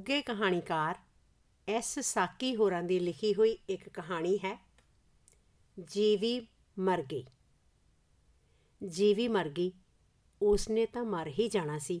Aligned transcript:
ਉੱਗੇ 0.00 0.22
ਕਹਾਣੀਕਾਰ 0.22 0.98
ਐਸ 1.68 1.98
ਸਾਕੀ 1.98 2.56
ਹੋਰਾਂ 2.56 2.82
ਦੀ 2.82 3.00
ਲਿਖੀ 3.00 3.34
ਹੋਈ 3.34 3.58
ਇੱਕ 3.68 3.88
ਕਹਾਣੀ 3.88 4.36
ਹੈ, 4.36 4.66
ਜੀਵੀ 5.84 6.46
ਮਰ 6.78 7.02
ਗਈ। 7.02 7.24
ਜੀਵੀ 8.86 9.28
ਮਰ 9.28 9.48
ਗਈ, 9.48 9.72
ਉਸਨੇ 10.42 10.86
ਤਾਂ 10.86 11.04
ਮਰ 11.04 11.26
ਹੀ 11.26 11.48
ਜਾਣਾ 11.48 11.78
ਸੀ 11.78 12.00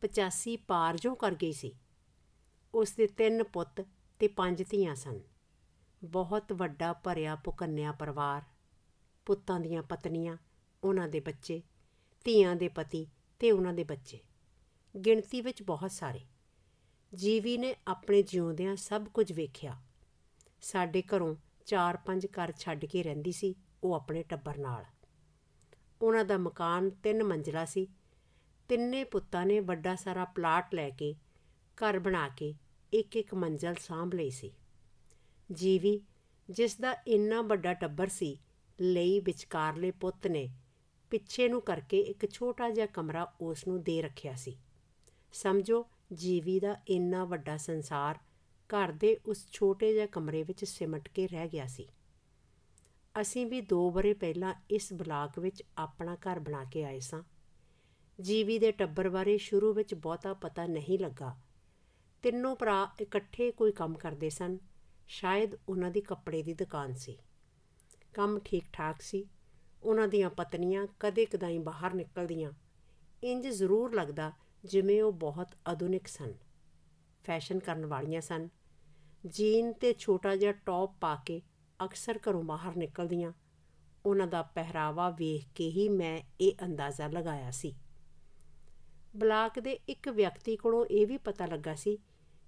85 0.00 0.56
ਪਾਰ 0.56 0.96
ਜੋ 0.96 1.14
ਕਰ 1.14 1.34
ਗਈ 1.34 1.52
ਸੀ। 1.52 1.74
ਉਸ 2.74 2.92
ਦੇ 2.92 3.06
ਤਿੰਨ 3.06 3.42
ਪੁੱਤ 3.42 3.86
ਤੇ 4.18 4.28
ਪੰਜ 4.28 4.62
ਧੀਆਂ 4.70 4.94
ਸਨ। 4.94 5.20
ਬਹੁਤ 6.04 6.52
ਵੱਡਾ 6.52 6.92
ਭਰਿਆ 6.92 7.36
ਪੁਕੰਨਿਆ 7.36 7.92
ਪਰਿਵਾਰ, 7.92 8.42
ਪੁੱਤਾਂ 9.26 9.60
ਦੀਆਂ 9.60 9.82
ਪਤਨੀਆਂ, 9.82 10.36
ਉਹਨਾਂ 10.84 11.08
ਦੇ 11.08 11.20
ਬੱਚੇ, 11.20 11.62
ਧੀਆਂ 12.24 12.56
ਦੇ 12.56 12.68
ਪਤੀ 12.68 13.06
ਤੇ 13.38 13.50
ਉਹਨਾਂ 13.50 13.72
ਦੇ 13.72 13.84
ਬੱਚੇ। 13.84 14.18
ਗਿਣਤੀ 15.04 15.40
ਵਿੱਚ 15.40 15.62
ਬਹੁਤ 15.62 15.90
ਸਾਰੇ। 15.90 16.20
ਜੀਵੀ 17.14 17.58
ਨੇ 17.58 17.74
ਆਪਣੇ 17.88 18.22
ਜਿਉਂਦਿਆਂ 18.22 18.76
ਸਭ 18.76 19.04
ਕੁਝ 19.04 19.32
ਵੇਖਿਆ। 19.32 19.76
ਸਾਡੇ 20.60 21.02
ਘਰੋਂ 21.02 21.36
ਚਾਰ 21.66 21.96
ਪੰਜ 21.96 22.26
ਘਰ 22.26 22.52
ਛੱਡ 22.58 22.84
ਕੇ 22.84 23.02
ਰਹਿੰਦੀ 23.02 23.32
ਸੀ, 23.32 23.54
ਉਹ 23.84 23.94
ਆਪਣੇ 23.94 24.22
ਟੱਬਰ 24.22 24.58
ਨਾਲ। 24.58 24.84
ਉਹਨਾਂ 26.02 26.24
ਦਾ 26.24 26.38
ਮਕਾਨ 26.38 26.90
ਤਿੰਨ 26.90 27.22
ਮੰਜ਼ਲਾ 27.22 27.64
ਸੀ। 27.64 27.86
ਤਿੰਨੇ 28.68 29.04
ਪੁੱਤਾਂ 29.04 29.46
ਨੇ 29.46 29.60
ਵੱਡਾ 29.60 29.94
ਸਾਰਾ 29.96 30.24
ਪਲਾਟ 30.24 30.74
ਲੈ 30.74 30.90
ਕੇ, 30.90 31.14
ਘਰ 31.76 31.98
ਬਣਾ 31.98 32.28
ਕੇ 32.28 32.54
ਇੱਕ 32.92 33.16
ਇੱਕ 33.16 33.34
ਮੰਜ਼ਲ 33.34 33.74
ਸਾਂਭ 33.74 34.14
ਲਈ 34.14 34.30
ਸੀ। 34.30 34.52
ਜੀਵੀ, 35.52 36.00
ਜਿਸ 36.50 36.76
ਦਾ 36.76 36.96
ਇੰਨਾ 37.06 37.42
ਵੱਡਾ 37.42 37.74
ਟੱਬਰ 37.74 38.06
ਸੀ, 38.06 38.38
ਲਈ 38.80 39.20
ਵਿਚਕਾਰਲੇ 39.20 39.90
ਪੁੱਤ 39.90 40.26
ਨੇ 40.26 40.48
ਪਿੱਛੇ 41.10 41.48
ਨੂੰ 41.48 41.62
ਕਰਕੇ 41.62 42.00
ਇੱਕ 42.00 42.30
ਛੋਟਾ 42.30 42.70
ਜਿਹਾ 42.70 42.86
ਕਮਰਾ 42.86 43.34
ਉਸ 43.40 43.68
ਨੂੰ 43.68 43.82
ਦੇ 43.82 44.02
ਰੱਖਿਆ 44.02 44.34
ਸੀ। 44.34 44.58
ਸਮਝੋ 45.32 45.86
ਜੀਵੀ 46.14 46.60
ਦਾ 46.60 46.76
ਇੰਨਾ 46.88 47.24
ਵੱਡਾ 47.24 47.56
ਸੰਸਾਰ 47.56 48.18
ਘਰ 48.68 48.92
ਦੇ 48.92 49.16
ਉਸ 49.26 49.46
ਛੋਟੇ 49.52 49.92
ਜਿਹੇ 49.92 50.06
ਕਮਰੇ 50.06 50.42
ਵਿੱਚ 50.42 50.64
ਸਿਮਟ 50.64 51.08
ਕੇ 51.08 51.26
ਰਹਿ 51.26 51.48
ਗਿਆ 51.48 51.66
ਸੀ। 51.66 51.88
ਅਸੀਂ 53.20 53.46
ਵੀ 53.46 53.60
2 53.60 53.90
ਬਰੇ 53.90 54.14
ਪਹਿਲਾਂ 54.14 54.54
ਇਸ 54.70 54.92
ਬਲਾਕ 54.92 55.38
ਵਿੱਚ 55.38 55.62
ਆਪਣਾ 55.78 56.14
ਘਰ 56.14 56.38
ਬਣਾ 56.38 56.64
ਕੇ 56.64 56.84
ਆਏ 56.84 57.00
ਸਾਂ। 57.00 57.22
ਜੀਵੀ 58.20 58.58
ਦੇ 58.58 58.72
ਟੱਬਰ 58.72 59.08
ਬਾਰੇ 59.08 59.38
ਸ਼ੁਰੂ 59.38 59.72
ਵਿੱਚ 59.72 59.94
ਬਹੁਤਾ 59.94 60.34
ਪਤਾ 60.34 60.66
ਨਹੀਂ 60.66 60.98
ਲੱਗਾ। 60.98 61.36
ਤਿੰਨੋਂ 62.22 62.56
ਭਰਾ 62.56 62.88
ਇਕੱਠੇ 63.00 63.50
ਕੋਈ 63.50 63.72
ਕੰਮ 63.72 63.94
ਕਰਦੇ 63.94 64.30
ਸਨ। 64.30 64.58
ਸ਼ਾਇਦ 65.08 65.50
ਉਹਨਾਂ 65.68 65.90
ਦੀ 65.90 66.00
ਕੱਪੜੇ 66.00 66.42
ਦੀ 66.42 66.54
ਦੁਕਾਨ 66.54 66.94
ਸੀ। 66.94 67.18
ਕੰਮ 68.14 68.38
ਠੀਕ 68.38 68.64
ਠਾਕ 68.72 69.02
ਸੀ। 69.02 69.28
ਉਹਨਾਂ 69.82 70.08
ਦੀਆਂ 70.08 70.30
ਪਤਨੀਆਂ 70.30 70.86
ਕਦੇ-ਕਦਾਈ 71.00 71.58
ਬਾਹਰ 71.58 71.94
ਨਿਕਲਦੀਆਂ। 71.94 72.52
ਇੰਜ 73.24 73.48
ਜ਼ਰੂਰ 73.48 73.94
ਲੱਗਦਾ 73.94 74.32
ਜਿਵੇਂ 74.64 75.02
ਉਹ 75.02 75.12
ਬਹੁਤ 75.12 75.48
ਆਧੁਨਿਕ 75.68 76.06
ਸਨ। 76.06 76.34
ਫੈਸ਼ਨ 77.24 77.58
ਕਰਨ 77.58 77.86
ਵਾਲੀਆਂ 77.86 78.20
ਸਨ। 78.20 78.48
ਜੀਨ 79.26 79.72
ਤੇ 79.72 79.94
ਛੋਟਾ 79.98 80.36
ਜਿਹਾ 80.36 80.52
ਟੌਪ 80.52 80.94
ਪਾ 81.00 81.16
ਕੇ 81.16 81.42
ਅਕਸਰ 81.84 82.20
ਘਰੋਂ 82.30 82.42
ਬਾਹਰ 82.42 82.76
ਨਿਕਲਦੀਆਂ। 82.76 83.32
ਉਹਨਾਂ 84.06 84.26
ਦਾ 84.26 84.42
ਪਹਿਰਾਵਾ 84.42 85.10
ਵੇਖ 85.10 85.46
ਕੇ 85.54 85.70
ਹੀ 85.70 85.88
ਮੈਂ 85.88 86.22
ਇਹ 86.40 86.52
ਅੰਦਾਜ਼ਾ 86.64 87.06
ਲਗਾਇਆ 87.06 87.50
ਸੀ। 87.50 87.74
ਬਲਾਕ 89.16 89.60
ਦੇ 89.60 89.72
ਇੱਕ 89.72 90.08
ਵਿਅਕਤੀ 90.08 90.56
ਕੋਲੋਂ 90.56 90.86
ਇਹ 90.86 91.06
ਵੀ 91.06 91.16
ਪਤਾ 91.16 91.46
ਲੱਗਾ 91.46 91.74
ਸੀ 91.74 91.98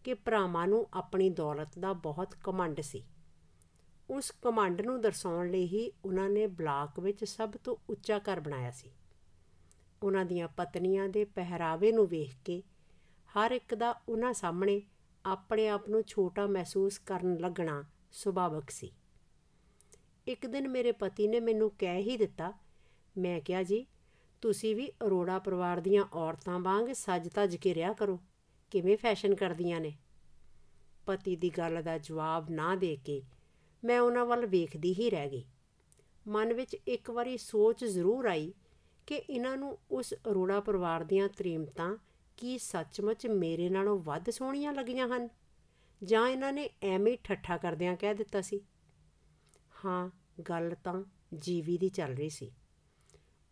ਕਿ 0.05 0.15
ਭਰਾਵਾਂ 0.15 0.67
ਨੂੰ 0.67 0.89
ਆਪਣੀ 0.95 1.31
ਦੌਲਤ 1.31 1.79
ਦਾ 1.79 1.93
ਬਹੁਤ 1.93 2.35
ਕਮੰਡ 2.45 2.81
ਸੀ। 2.81 3.05
ਉਸ 4.11 4.33
ਕਮੰਡ 4.43 4.81
ਨੂੰ 4.81 5.01
ਦਰਸਾਉਣ 5.01 5.51
ਲਈ 5.51 5.67
ਹੀ 5.67 5.93
ਉਹਨਾਂ 6.05 6.29
ਨੇ 6.29 6.47
ਬਲਾਕ 6.47 7.01
ਵਿੱਚ 7.01 7.25
ਸਭ 7.25 7.53
ਤੋਂ 7.65 7.77
ਉੱਚਾ 7.91 8.19
ਘਰ 8.19 8.41
ਬਣਾਇਆ 8.41 8.71
ਸੀ। 8.71 8.91
ਉਹਨਾਂ 10.03 10.25
ਦੀਆਂ 10.25 10.49
ਪਤਨੀਆਂ 10.49 11.09
ਦੇ 11.09 11.25
ਪਹਿਰਾਵੇ 11.25 11.93
ਨੂੰ 11.93 12.07
ਵੇਖ 12.07 12.35
ਕੇ 12.45 12.63
ਹਰ 13.37 13.51
ਇੱਕ 13.51 13.75
ਦਾ 13.75 14.01
ਉਹਨਾਂ 14.09 14.33
ਸਾਹਮਣੇ 14.33 14.83
ਆਪਣੇ 15.27 15.69
ਆਪ 15.69 15.89
ਨੂੰ 15.89 16.03
ਛੋਟਾ 16.03 16.47
ਮਹਿਸੂਸ 16.47 16.99
ਕਰਨ 16.99 17.37
ਲੱਗਣਾ 17.37 17.85
ਸੁਭਾਵਕ 18.13 18.71
ਸੀ। 18.71 18.93
ਇੱਕ 20.29 20.47
ਦਿਨ 20.47 20.69
ਮੇਰੇ 20.69 20.93
ਪਤੀ 20.93 21.29
ਨੇ 21.29 21.41
ਮੈਨੂੰ 21.41 21.73
ਕਹਿ 21.79 22.03
ਹੀ 22.03 22.17
ਦਿੱਤਾ, 22.17 22.53
ਮੈਂ 23.19 23.41
ਕਿਹਾ, 23.41 23.63
ਜੀ, 23.63 23.87
ਤੁਸੀਂ 24.41 24.77
ਵੀ 24.77 24.91
ਅਰੋੜਾ 24.91 25.39
ਪਰਿਵਾਰ 25.39 25.81
ਦੀਆਂ 25.81 26.05
ਔਰਤਾਂ 26.13 26.61
ਵਾਂਗ 26.61 26.93
ਸੱਜ-ਤੱਜ 26.93 27.57
ਕੇ 27.57 27.75
ਰਿਆ 27.75 27.93
ਕਰੋ। 27.93 28.21
ਕਿਵੇਂ 28.71 28.97
ਫੈਸ਼ਨ 28.97 29.35
ਕਰਦੀਆਂ 29.35 29.81
ਨੇ? 29.81 29.99
ਪਤੀ 31.07 31.37
ਦੀ 31.37 31.51
ਗੱਲ 31.51 31.83
ਦਾ 31.83 31.99
ਜਵਾਬ 31.99 32.51
ਨਾ 32.51 32.75
ਦੇ 32.75 32.99
ਕੇ 33.05 33.23
ਮੈਂ 33.85 34.01
ਉਹਨਾਂ 34.01 34.27
ਵੱਲ 34.27 34.47
ਵੇਖਦੀ 34.47 34.93
ਹੀ 34.93 35.11
ਰਹਿ 35.11 35.31
ਗਈ। 35.31 35.45
ਮਨ 36.29 36.53
ਵਿੱਚ 36.53 36.75
ਇੱਕ 36.75 37.11
ਵਾਰੀ 37.11 37.37
ਸੋਚ 37.37 37.85
ਜ਼ਰੂਰ 37.85 38.27
ਆਈ 38.27 38.55
ਕਿ 39.11 39.17
ਇਹਨਾਂ 39.17 39.57
ਨੂੰ 39.57 39.79
ਉਸ 39.91 40.15
ਅਰੋੜਾ 40.15 40.61
ਪਰਿਵਾਰ 40.61 41.05
ਦੀਆਂ 41.05 41.29
ਤ੍ਰੀਮਤਾਂ 41.29 41.97
ਕੀ 42.37 42.59
ਸੱਚਮੁੱਚ 42.59 43.27
ਮੇਰੇ 43.27 43.69
ਨਾਲੋਂ 43.69 43.99
ਵੱਧ 43.99 44.31
ਸੋਹਣੀਆਂ 44.31 44.73
ਲੱਗੀਆਂ 44.73 45.09
ਹਨ? 45.09 45.29
ਜਾਂ 46.03 46.29
ਇਹਨਾਂ 46.29 46.53
ਨੇ 46.53 46.71
ਐਵੇਂ 46.83 47.19
ਠੱਠਾ 47.25 47.57
ਕਰਦਿਆਂ 47.57 47.97
ਕਹਿ 47.97 48.15
ਦਿੱਤਾ 48.15 48.41
ਸੀ? 48.41 48.61
ਹਾਂ, 49.85 50.11
ਗੱਲ 50.43 50.75
ਤਾਂ 50.85 51.03
ਜੀਵੀ 51.35 51.79
ਦੀ 51.79 51.89
ਚੱਲ 51.89 52.15
ਰਹੀ 52.15 52.29
ਸੀ। 52.29 52.51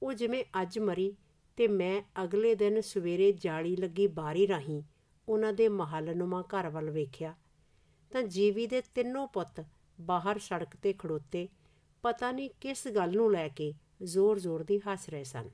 ਉਹ 0.03 0.13
ਜਿਵੇਂ 0.13 0.45
ਅੱਜ 0.63 0.79
ਮਰੀ 0.79 1.17
ਤੇ 1.57 1.69
ਮੈਂ 1.69 2.03
ਅਗਲੇ 2.25 2.55
ਦਿਨ 2.55 2.81
ਸਵੇਰੇ 2.81 3.33
ਜਾਲੀ 3.33 3.77
ਲੱਗੀ 3.77 4.07
ਬਾਰੀ 4.07 4.47
ਰਾਹੀਂ 4.49 4.83
ਉਹਨਾਂ 5.29 5.53
ਦੇ 5.53 5.69
ਮਹੱਲਨੁਮਾ 5.69 6.43
ਘਰ 6.43 6.69
ਵੱਲ 6.69 6.91
ਵੇਖਿਆ, 6.91 7.35
ਤਾਂ 8.11 8.23
ਜੀਵੀ 8.23 8.67
ਦੇ 8.67 8.83
ਤਿੰਨੋਂ 8.95 9.27
ਪੁੱਤ 9.27 9.65
ਬਾਹਰ 10.01 10.39
ਸੜਕ 10.39 10.77
ਤੇ 10.77 10.93
ਖੜੋਤੇ 10.93 11.49
ਪਤਾ 12.03 12.33
ਨਹੀਂ 12.33 12.51
ਕਿਸ 12.61 12.89
ਗੱਲ 12.89 13.17
ਨੂੰ 13.17 13.33
ਲੈ 13.33 13.49
ਕੇ 13.49 13.75
ਜ਼ੋਰ-ਜ਼ੋਰ 14.03 14.63
ਦੀ 14.63 14.79
ਹੱਸ 14.79 15.09
ਰਹੇ 15.09 15.25
ਸਨ। 15.25 15.51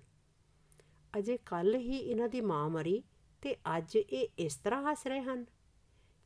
ਅਜੇ 1.19 1.37
ਕੱਲ 1.37 1.75
ਹੀ 1.75 1.97
ਇਹਨਾਂ 1.97 2.29
ਦੀ 2.29 2.41
ਮਾਂ 2.41 2.71
ਮਰੀ 2.71 3.03
ਤੇ 3.43 3.57
ਅੱਜ 3.77 3.97
ਇਹ 3.97 4.29
ਇਸ 4.39 4.57
ਤਰ੍ਹਾਂ 4.57 4.91
ਹੱਸ 4.91 5.07
ਰਹੇ 5.07 5.21
ਹਨ 5.21 5.45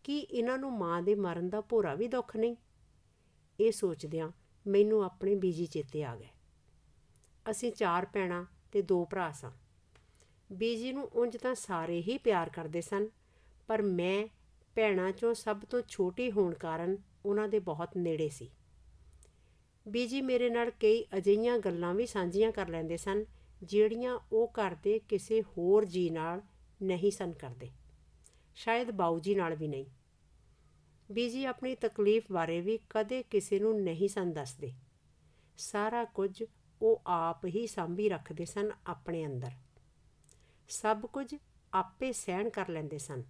ਕਿ 0.04 0.18
ਇਹਨਾਂ 0.18 0.58
ਨੂੰ 0.58 0.78
ਮਾਂ 0.78 1.02
ਦੇ 1.02 1.14
ਮਰਨ 1.14 1.48
ਦਾ 1.48 1.60
ਭੋਰਾ 1.60 1.94
ਵੀ 1.94 2.08
ਦੁੱਖ 2.08 2.36
ਨਹੀਂ। 2.36 2.56
ਇਹ 3.60 3.72
ਸੋਚਦਿਆਂ 3.72 4.30
ਮੈਨੂੰ 4.66 5.04
ਆਪਣੇ 5.04 5.34
ਬੀਜੀ 5.34 5.66
ਚੇਤੇ 5.66 6.04
ਆ 6.04 6.16
ਗਏ। 6.16 6.28
ਅਸੀਂ 7.50 7.72
ਚਾਰ 7.72 8.06
ਭੈਣਾਂ 8.12 8.44
ਤੇ 8.72 8.82
ਦੋ 8.82 9.04
ਭਰਾ 9.04 9.32
ਸਾਂ। 9.32 9.50
ਬੀਜੀ 10.52 10.92
ਨੂੰ 10.92 11.08
ਉਂਝ 11.12 11.36
ਤਾਂ 11.36 11.54
ਸਾਰੇ 11.54 12.02
ਹੀ 12.02 12.18
ਪਿਆਰ 12.18 12.48
ਕਰਦੇ 12.48 12.80
ਸਨ, 12.80 13.08
ਪਰ 13.66 13.82
ਮੈਂ 13.82 14.26
ਭੈਣਾਂ 14.74 15.12
ਚੋਂ 15.12 15.34
ਸਭ 15.34 15.60
ਤੋਂ 15.70 15.82
ਛੋਟੀ 15.88 16.32
ਹੋਣ 16.32 16.54
ਕਾਰਨ 16.54 16.96
ਉਹਨਾਂ 17.24 17.48
ਦੇ 17.48 17.58
ਬਹੁਤ 17.58 17.96
ਨੇੜੇ 17.96 18.28
ਸੀ। 18.28 18.50
ਬੀਜੀ 19.88 20.20
ਮੇਰੇ 20.20 20.50
ਨਾਲ 20.50 20.70
ਕਈ 20.70 21.04
ਅਜਈਆਂ 21.16 21.58
ਗੱਲਾਂ 21.58 21.94
ਵੀ 21.94 22.06
ਸਾਂਝੀਆਂ 22.06 22.52
ਕਰ 22.52 22.68
ਲੈਂਦੇ 22.68 22.96
ਸਨ, 22.96 23.24
ਜਿਹੜੀਆਂ 23.62 24.18
ਉਹ 24.32 24.48
ਕਰਦੇ 24.48 24.98
ਕਿਸੇ 24.98 25.42
ਹੋਰ 25.42 25.84
ਜੀ 25.84 26.10
ਨਾਲ 26.10 26.42
ਨਹੀਂ 26.82 27.10
ਸਨ 27.10 27.32
ਕਰਦੇ। 27.32 27.70
ਸ਼ਾਇਦ 28.54 28.90
ਬਾਊ 28.90 29.20
ਜੀ 29.20 29.34
ਨਾਲ 29.34 29.54
ਵੀ 29.54 29.68
ਨਹੀਂ। 29.68 29.86
ਬੀਜੀ 31.12 31.44
ਆਪਣੀ 31.44 31.74
ਤਕਲੀਫ 31.74 32.32
ਬਾਰੇ 32.32 32.60
ਵੀ 32.60 32.78
ਕਦੇ 32.90 33.22
ਕਿਸੇ 33.22 33.58
ਨੂੰ 33.58 33.82
ਨਹੀਂ 33.82 34.08
ਸਨ 34.08 34.32
ਦੱਸਦੇ। 34.32 34.72
ਸਾਰਾ 35.58 36.04
ਕੁਝ 36.04 36.44
ਉਹ 36.82 37.02
ਆਪ 37.06 37.46
ਹੀ 37.46 37.66
ਸੰਭੀ 37.66 38.08
ਰੱਖਦੇ 38.08 38.44
ਸਨ 38.44 38.70
ਆਪਣੇ 38.86 39.26
ਅੰਦਰ। 39.26 39.50
ਸਭ 40.68 41.06
ਕੁਝ 41.06 41.34
ਆਪੇ 41.72 42.12
ਸਹਿਣ 42.12 42.50
ਕਰ 42.50 42.68
ਲੈਂਦੇ 42.68 42.98
ਸਨ। 42.98 43.22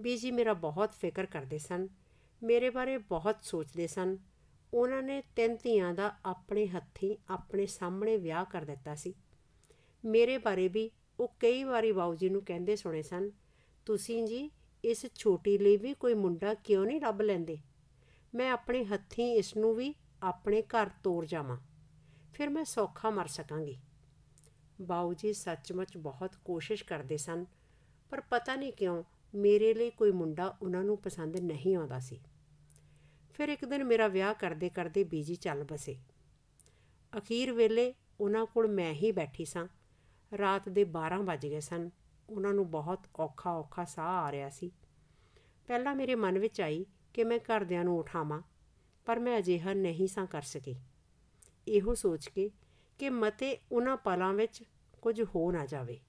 ਬੀਜੀ 0.00 0.30
ਮੇਰਾ 0.30 0.52
ਬਹੁਤ 0.52 0.92
ਫਿਕਰ 0.92 1.26
ਕਰਦੇ 1.26 1.58
ਸਨ, 1.58 1.88
ਮੇਰੇ 2.42 2.70
ਬਾਰੇ 2.70 2.98
ਬਹੁਤ 2.98 3.36
ਸੋਚਦੇ 3.42 3.86
ਸਨ 3.86 4.18
ਉਹਨਾਂ 4.74 5.02
ਨੇ 5.02 5.20
ਤਿੰਨ 5.36 5.56
ਧੀਆਂ 5.62 5.92
ਦਾ 5.94 6.12
ਆਪਣੇ 6.24 6.66
ਹੱਥੀਂ 6.66 7.16
ਆਪਣੇ 7.30 7.66
ਸਾਹਮਣੇ 7.66 8.16
ਵਿਆਹ 8.16 8.44
ਕਰ 8.44 8.64
ਦਿੱਤਾ 8.64 8.94
ਸੀ। 8.94 9.14
ਮੇਰੇ 10.04 10.38
ਬਾਰੇ 10.38 10.68
ਵੀ 10.68 10.90
ਉਹ 11.20 11.34
ਕਈ 11.40 11.64
ਵਾਰੀ 11.64 11.92
ਬਾਊ 11.92 12.14
ਜੀ 12.14 12.28
ਨੂੰ 12.28 12.44
ਕਹਿੰਦੇ 12.44 12.76
ਸੁਣੇ 12.76 13.02
ਸਨ, 13.02 13.30
ਤੁਸੀਂ 13.86 14.26
ਜੀ 14.26 14.50
ਇਸ 14.84 15.06
ਛੋਟੀ 15.14 15.56
ਲਈ 15.58 15.76
ਵੀ 15.76 15.94
ਕੋਈ 15.94 16.14
ਮੁੰਡਾ 16.14 16.54
ਕਿਉਂ 16.54 16.84
ਨਹੀਂ 16.86 17.00
ਲੱਭ 17.00 17.20
ਲੈਂਦੇ? 17.20 17.58
ਮੈਂ 18.34 18.50
ਆਪਣੇ 18.50 18.84
ਹੱਥੀਂ 18.84 19.32
ਇਸ 19.34 19.56
ਨੂੰ 19.56 19.74
ਵੀ 19.74 19.94
ਆਪਣੇ 20.22 20.62
ਘਰ 20.62 20.90
ਤੋਰ 21.02 21.26
ਜਾਵਾਂ, 21.26 21.56
ਫਿਰ 22.34 22.48
ਮੈਂ 22.48 22.64
ਸੌਖਾ 22.64 23.10
ਮਰ 23.10 23.26
ਸਕਾਂਗੀ। 23.26 23.78
ਬਾਊ 24.80 25.12
ਜੀ 25.14 25.32
ਸੱਚਮੁੱਚ 25.32 25.96
ਬਹੁਤ 25.96 26.36
ਕੋਸ਼ਿਸ਼ 26.44 26.84
ਕਰਦੇ 26.84 27.16
ਸਨ, 27.16 27.44
ਪਰ 28.10 28.20
ਪਤਾ 28.20 28.56
ਨਹੀਂ 28.56 28.72
ਕਿਉਂ 28.72 29.02
ਮੇਰੇ 29.34 29.72
ਲਈ 29.74 29.90
ਕੋਈ 29.90 30.10
ਮੁੰਡਾ 30.12 30.56
ਉਹਨਾਂ 30.62 30.84
ਨੂੰ 30.84 30.96
ਪਸੰਦ 30.98 31.36
ਨਹੀਂ 31.36 31.76
ਆਉਂਦਾ 31.76 31.98
ਸੀ। 31.98 32.20
ਫਿਰ 33.36 33.48
ਇੱਕ 33.48 33.64
ਦਿਨ 33.64 33.84
ਮੇਰਾ 33.84 34.08
ਵਿਆਹ 34.08 34.34
ਕਰਦੇ 34.34 34.68
ਕਰਦੇ 34.68 35.04
ਬੀਜੀ 35.04 35.34
ਚੱਲ 35.34 35.64
ਬਸੇ। 35.64 35.96
ਅਖੀਰ 37.18 37.52
ਵੇਲੇ 37.52 37.94
ਉਹਨਾਂ 38.20 38.46
ਕੋਲ 38.46 38.68
ਮੈਂ 38.68 38.92
ਹੀ 38.92 39.12
ਬੈਠੀ 39.12 39.44
ਸਾਂ। 39.44 39.68
ਰਾਤ 40.38 40.68
ਦੇ 40.68 40.84
12 40.84 41.18
ਵਜ 41.18 41.46
ਗਏ 41.46 41.60
ਸਨ। 41.60 41.90
ਉਹਨਾਂ 42.30 42.54
ਨੂੰ 42.54 42.70
ਬਹੁਤ 42.70 43.06
ਔਖਾ 43.16 43.52
ਔਖਾ 43.52 43.84
ਸਾਹ 43.84 44.04
ਆ 44.04 44.32
ਰਿਹਾ 44.32 44.50
ਸੀ। 44.50 44.72
ਪਹਿਲਾਂ 45.66 45.94
ਮੇਰੇ 45.94 46.14
ਮਨ 46.14 46.38
ਵਿੱਚ 46.38 46.60
ਆਈ 46.60 46.86
ਕਿ 47.14 47.24
ਮੈਂ 47.24 47.38
ਘਰਦਿਆਂ 47.38 47.84
ਨੂੰ 47.84 47.98
ਉਠਾਵਾਂ, 47.98 48.42
ਪਰ 49.04 49.20
ਮੈਂ 49.20 49.38
ਅਜਿਹਾ 49.38 49.74
ਨਹੀਂ 49.74 50.06
ਸਾਂ 50.06 50.26
ਕਰ 50.26 50.42
ਸਕੀ। 50.42 50.74
ਇਹੋ 51.68 51.94
ਸੋਚ 51.94 52.28
ਕੇ 52.28 52.50
ਕਿ 52.98 53.10
ਮਤੇ 53.10 53.58
ਉਹਨਾਂ 53.72 53.96
ਪਲਾਂ 53.96 54.34
ਵਿੱਚ 54.34 54.62
ਕੁਝ 55.02 55.22
ਹੋ 55.22 55.52
ਨਾ 55.52 55.66
ਜਾਵੇ। 55.66 56.00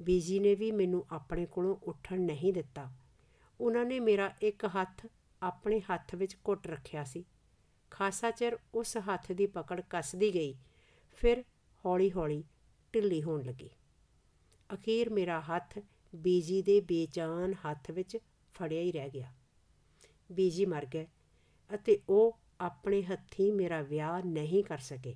ਬੀਜੀ 0.00 0.38
ਨੇ 0.38 0.54
ਵੀ 0.54 0.72
ਮੈਨੂੰ 0.72 1.06
ਆਪਣੇ 1.10 1.46
ਕੋਲੋਂ 1.46 1.76
ਉੱਠਣ 1.82 2.20
ਨਹੀਂ 2.20 2.52
ਦਿੱਤਾ। 2.52 2.92
ਉਹਨਾਂ 3.60 3.84
ਨੇ 3.84 4.00
ਮੇਰਾ 4.00 4.34
ਇੱਕ 4.42 4.64
ਹੱਥ 4.64 5.06
ਆਪਣੇ 5.42 5.80
ਹੱਥ 5.80 6.14
ਵਿੱਚ 6.14 6.36
ਘੁੱਟ 6.48 6.66
ਰੱਖਿਆ 6.66 7.04
ਸੀ। 7.04 7.24
ਖਾਸਾ 7.90 8.30
ਚਿਰ 8.30 8.58
ਉਸ 8.74 8.96
ਹੱਥ 8.96 9.32
ਦੀ 9.32 9.46
ਪਕੜ 9.46 9.80
ਕੱਸਦੀ 9.80 10.34
ਗਈ। 10.34 10.54
ਫਿਰ 11.12 11.44
ਹੌਲੀ-ਹੌਲੀ 11.84 12.44
ਢਿੱਲੀ 12.94 13.22
ਹੋਣ 13.22 13.42
ਲੱਗੀ। 13.42 13.70
ਅਖੀਰ 14.74 15.10
ਮੇਰਾ 15.10 15.40
ਹੱਥ 15.40 15.78
ਬੀਜੀ 16.14 16.62
ਦੇ 16.62 16.80
ਬੇਚਾਨ 16.80 17.54
ਹੱਥ 17.54 17.90
ਵਿੱਚ 17.90 18.18
ਫੜਿਆ 18.54 18.80
ਹੀ 18.80 18.92
ਰਹਿ 18.92 19.10
ਗਿਆ। 19.10 19.32
ਬੀਜੀ 20.32 20.66
ਮਰ 20.66 20.86
ਗਏ 20.86 21.06
ਅਤੇ 21.74 22.00
ਉਹ 22.08 22.38
ਆਪਣੇ 22.60 23.02
ਹੱਥੀਂ 23.02 23.52
ਮੇਰਾ 23.52 23.82
ਵਿਆਹ 23.82 24.22
ਨਹੀਂ 24.22 24.64
ਕਰ 24.64 24.78
ਸਕੇ। 24.78 25.14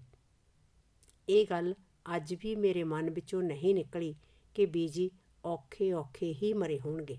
ਇਹ 1.28 1.46
ਗੱਲ 1.50 1.74
ਅੱਜ 2.16 2.34
ਵੀ 2.34 2.56
ਮੇਰੇ 2.56 2.84
ਮਨ 2.84 3.10
ਵਿੱਚੋਂ 3.10 3.42
ਨਹੀਂ 3.42 3.74
ਨਿਕਲੀ 3.74 4.14
ਕਿ 4.54 4.66
ਬੀਜੀ 4.66 5.10
ਔਖੇ 5.44 5.92
ਔਖੇ 5.92 6.34
ਹੀ 6.42 6.52
ਮਰੇ 6.52 6.80
ਹੋਣਗੇ। 6.80 7.18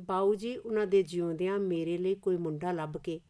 ਬਾਊ 0.00 0.34
ਜੀ, 0.34 0.56
ਉਹਨਾਂ 0.56 0.86
ਦੇ 0.86 1.02
ਜਿਉਂਦਿਆਂ 1.02 1.58
ਮੇਰੇ 1.58 1.98
ਲਈ 1.98 2.14
ਕੋਈ 2.14 2.36
ਮੁੰਡਾ 2.36 2.72
ਲੱਭ 2.72 2.96
ਕੇ 2.96 3.20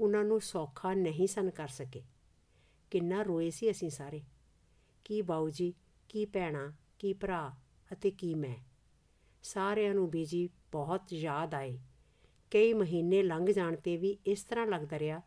ਉਹਨਾਂ 0.00 0.24
ਨੂੰ 0.24 0.40
ਸੌਖਾ 0.40 0.94
ਨਹੀਂ 0.94 1.26
ਸਨ 1.26 1.50
ਕਰ 1.50 1.68
ਸਕੇ। 1.68 2.02
ਕਿੰਨਾ 2.90 3.22
ਰੋਏ 3.22 3.50
ਸੀ 3.50 3.70
ਅਸੀਂ 3.70 3.90
ਸਾਰੇ। 3.90 4.22
ਕੀ 5.04 5.22
ਬਾਊ 5.22 5.50
ਜੀ, 5.50 5.74
ਕੀ 6.08 6.24
ਭੈਣਾ, 6.24 6.72
ਕੀ 6.98 7.12
ਭਰਾ 7.12 7.54
ਅਤੇ 7.92 8.10
ਕੀ 8.10 8.34
ਮੈਂ। 8.34 8.56
ਸਾਰਿਆਂ 9.42 9.94
ਨੂੰ 9.94 10.10
ਬੀਜੀ 10.10 10.48
ਬਹੁਤ 10.72 11.12
ਯਾਦ 11.12 11.54
ਆਏ। 11.54 11.78
ਕਈ 12.50 12.72
ਮਹੀਨੇ 12.72 13.22
ਲੰਘ 13.22 13.46
ਜਾਣ 13.46 13.76
ਤੇ 13.76 13.96
ਵੀ 13.96 14.18
ਇਸ 14.26 14.44
ਤਰ੍ਹਾਂ 14.44 14.66
ਲੱਗਦਾ 14.66 14.98
ਰਿਹਾ 14.98 15.22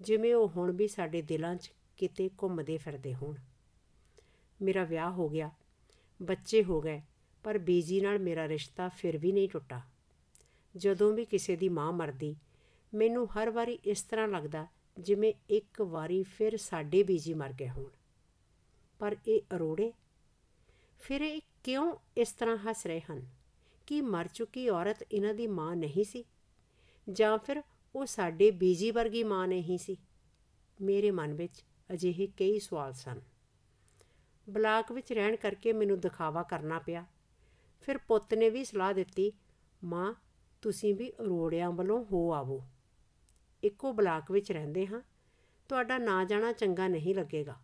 ਜਿਵੇਂ 0.00 0.34
ਉਹ 0.34 0.48
ਹੁਣ 0.48 0.72
ਵੀ 0.72 0.88
ਸਾਡੇ 0.88 1.22
ਦਿਲਾਂ 1.22 1.56
'ਚ 1.56 1.72
ਕਿਤੇ 1.96 2.30
ਘੁੰਮਦੇ 2.42 2.76
ਫਿਰਦੇ 2.76 3.14
ਹੋਣ। 3.14 3.34
ਮੇਰਾ 4.62 4.84
ਵਿਆਹ 4.84 5.12
ਹੋ 5.12 5.28
ਗਿਆ, 5.28 5.50
ਬੱਚੇ 6.22 6.64
ਹੋ 6.64 6.80
ਗਏ, 6.80 7.02
ਪਰ 7.42 7.58
ਬੀਜੀ 7.58 8.00
ਨਾਲ 8.00 8.18
ਮੇਰਾ 8.18 8.48
ਰਿਸ਼ਤਾ 8.48 8.88
ਫਿਰ 8.88 9.18
ਵੀ 9.18 9.32
ਨਹੀਂ 9.32 9.48
ਟੁੱਟਾ। 9.48 9.91
ਜਦੋਂ 10.76 11.12
ਵੀ 11.12 11.24
ਕਿਸੇ 11.24 11.56
ਦੀ 11.56 11.68
ਮਾਂ 11.68 11.92
ਮਰਦੀ, 11.92 12.36
ਮੈਨੂੰ 12.94 13.32
ਹਰ 13.32 13.50
ਵਾਰੀ 13.50 13.72
ਇਸ 13.72 14.02
ਤਰ੍ਹਾਂ 14.02 14.28
ਲੱਗਦਾ 14.28 14.66
ਜਿਵੇਂ 14.98 15.34
ਇੱਕ 15.50 15.80
ਵਾਰੀ 15.80 16.22
ਫਿਰ 16.22 16.56
ਸਾਡੇ 16.56 17.02
ਬੀਜੀ 17.02 17.34
ਮਰ 17.34 17.52
ਗਏ 17.52 17.68
ਹੋਣ। 17.68 17.90
ਪਰ 18.98 19.16
ਇਹ 19.28 19.42
ਅਰੋੜੇ? 19.56 19.92
ਫਿਰ 20.98 21.20
ਇਹ 21.20 21.40
ਕਿਉਂ 21.64 21.96
ਇਸ 22.16 22.32
ਤਰ੍ਹਾਂ 22.32 22.56
ਹੱਸ 22.56 22.86
ਰਹੇ 22.86 23.00
ਹਨ? 23.00 23.26
ਕਿ 23.86 24.00
ਮਰ 24.00 24.28
ਚੁੱਕੀ 24.28 24.68
ਔਰਤ 24.68 25.04
ਇਹਨਾਂ 25.12 25.34
ਦੀ 25.34 25.46
ਮਾਂ 25.46 25.76
ਨਹੀਂ 25.76 26.04
ਸੀ? 26.04 26.24
ਜਾਂ 27.12 27.38
ਫਿਰ 27.38 27.62
ਉਹ 27.94 28.06
ਸਾਡੇ 28.06 28.50
ਬੀਜੀ 28.50 28.90
ਵਰਗੀ 28.90 29.24
ਮਾਂ 29.24 29.48
ਨਹੀਂ 29.48 29.78
ਸੀ? 29.78 29.96
ਮੇਰੇ 30.80 31.10
ਮਨ 31.10 31.34
ਵਿੱਚ 31.34 31.64
ਅਜਿਹੇ 31.92 32.26
ਕਈ 32.26 32.58
ਸਵਾਲ 32.58 32.92
ਸਨ। 32.92 33.20
ਬਲਾਕ 34.50 34.92
ਵਿੱਚ 34.92 35.12
ਰਹਿਣ 35.12 35.36
ਕਰਕੇ 35.36 35.72
ਮੈਨੂੰ 35.72 36.00
ਦਿਖਾਵਾ 36.00 36.42
ਕਰਨਾ 36.42 36.78
ਪਿਆ। 36.78 37.06
ਫਿਰ 37.80 37.98
ਪੁੱਤ 37.98 38.34
ਨੇ 38.34 38.50
ਵੀ 38.50 38.64
ਸਲਾਹ 38.64 38.94
ਦਿੱਤੀ, 38.94 39.32
ਮਾਂ 39.84 40.14
ਤੁਸੀਂ 40.62 40.94
ਵੀ 40.94 41.12
ਅਰੋੜਿਆਂ 41.20 41.70
ਵੱਲੋਂ 41.70 42.04
ਹੋ 42.04 42.32
ਆਵੋ। 42.32 42.62
ਇੱਕੋ 43.64 43.92
ਬਲਾਕ 43.92 44.30
ਵਿੱਚ 44.30 44.52
ਰਹਿੰਦੇ 44.52 44.86
ਹਾਂ। 44.86 45.00
ਤੁਹਾਡਾ 45.68 45.98
ਨਾ 45.98 46.24
ਜਾਣਾ 46.24 46.52
ਚੰਗਾ 46.52 46.88
ਨਹੀਂ 46.88 47.14
ਲੱਗੇਗਾ। 47.14 47.56